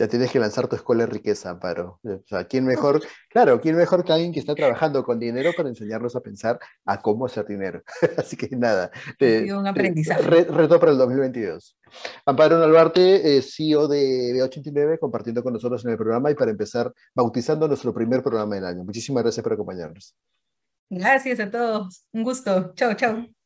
Ya 0.00 0.08
tienes 0.08 0.32
que 0.32 0.38
lanzar 0.38 0.66
tu 0.66 0.76
escuela 0.76 1.04
de 1.04 1.12
riqueza, 1.12 1.50
Amparo. 1.50 2.00
O 2.02 2.22
sea, 2.26 2.44
¿quién 2.44 2.64
mejor? 2.64 3.02
Claro, 3.30 3.60
¿quién 3.60 3.76
mejor 3.76 4.02
que 4.02 4.12
alguien 4.12 4.32
que 4.32 4.40
está 4.40 4.56
trabajando 4.56 5.04
con 5.04 5.20
dinero 5.20 5.52
para 5.56 5.68
enseñarnos 5.68 6.16
a 6.16 6.20
pensar 6.20 6.58
a 6.84 7.00
cómo 7.00 7.26
hacer 7.26 7.46
dinero? 7.46 7.80
Así 8.16 8.36
que 8.36 8.48
nada. 8.56 8.90
Te, 9.18 9.54
un 9.54 9.68
aprendizaje. 9.68 10.22
reto 10.22 10.80
para 10.80 10.90
el 10.90 10.98
2022. 10.98 11.78
Amparo 12.26 12.58
Nalbarte, 12.58 13.40
CEO 13.42 13.86
de 13.86 14.32
B89, 14.34 14.98
compartiendo 14.98 15.44
con 15.44 15.52
nosotros 15.52 15.84
en 15.84 15.92
el 15.92 15.96
programa 15.96 16.30
y 16.32 16.34
para 16.34 16.50
empezar 16.50 16.92
bautizando 17.14 17.68
nuestro 17.68 17.94
primer 17.94 18.20
programa 18.20 18.56
del 18.56 18.64
año. 18.64 18.82
Muchísimas 18.82 19.22
gracias 19.22 19.44
por 19.44 19.52
acompañarnos. 19.52 20.16
Gracias 20.88 21.38
a 21.38 21.50
todos. 21.50 22.04
Un 22.12 22.24
gusto. 22.24 22.72
Chao, 22.74 22.94
chao. 22.94 23.39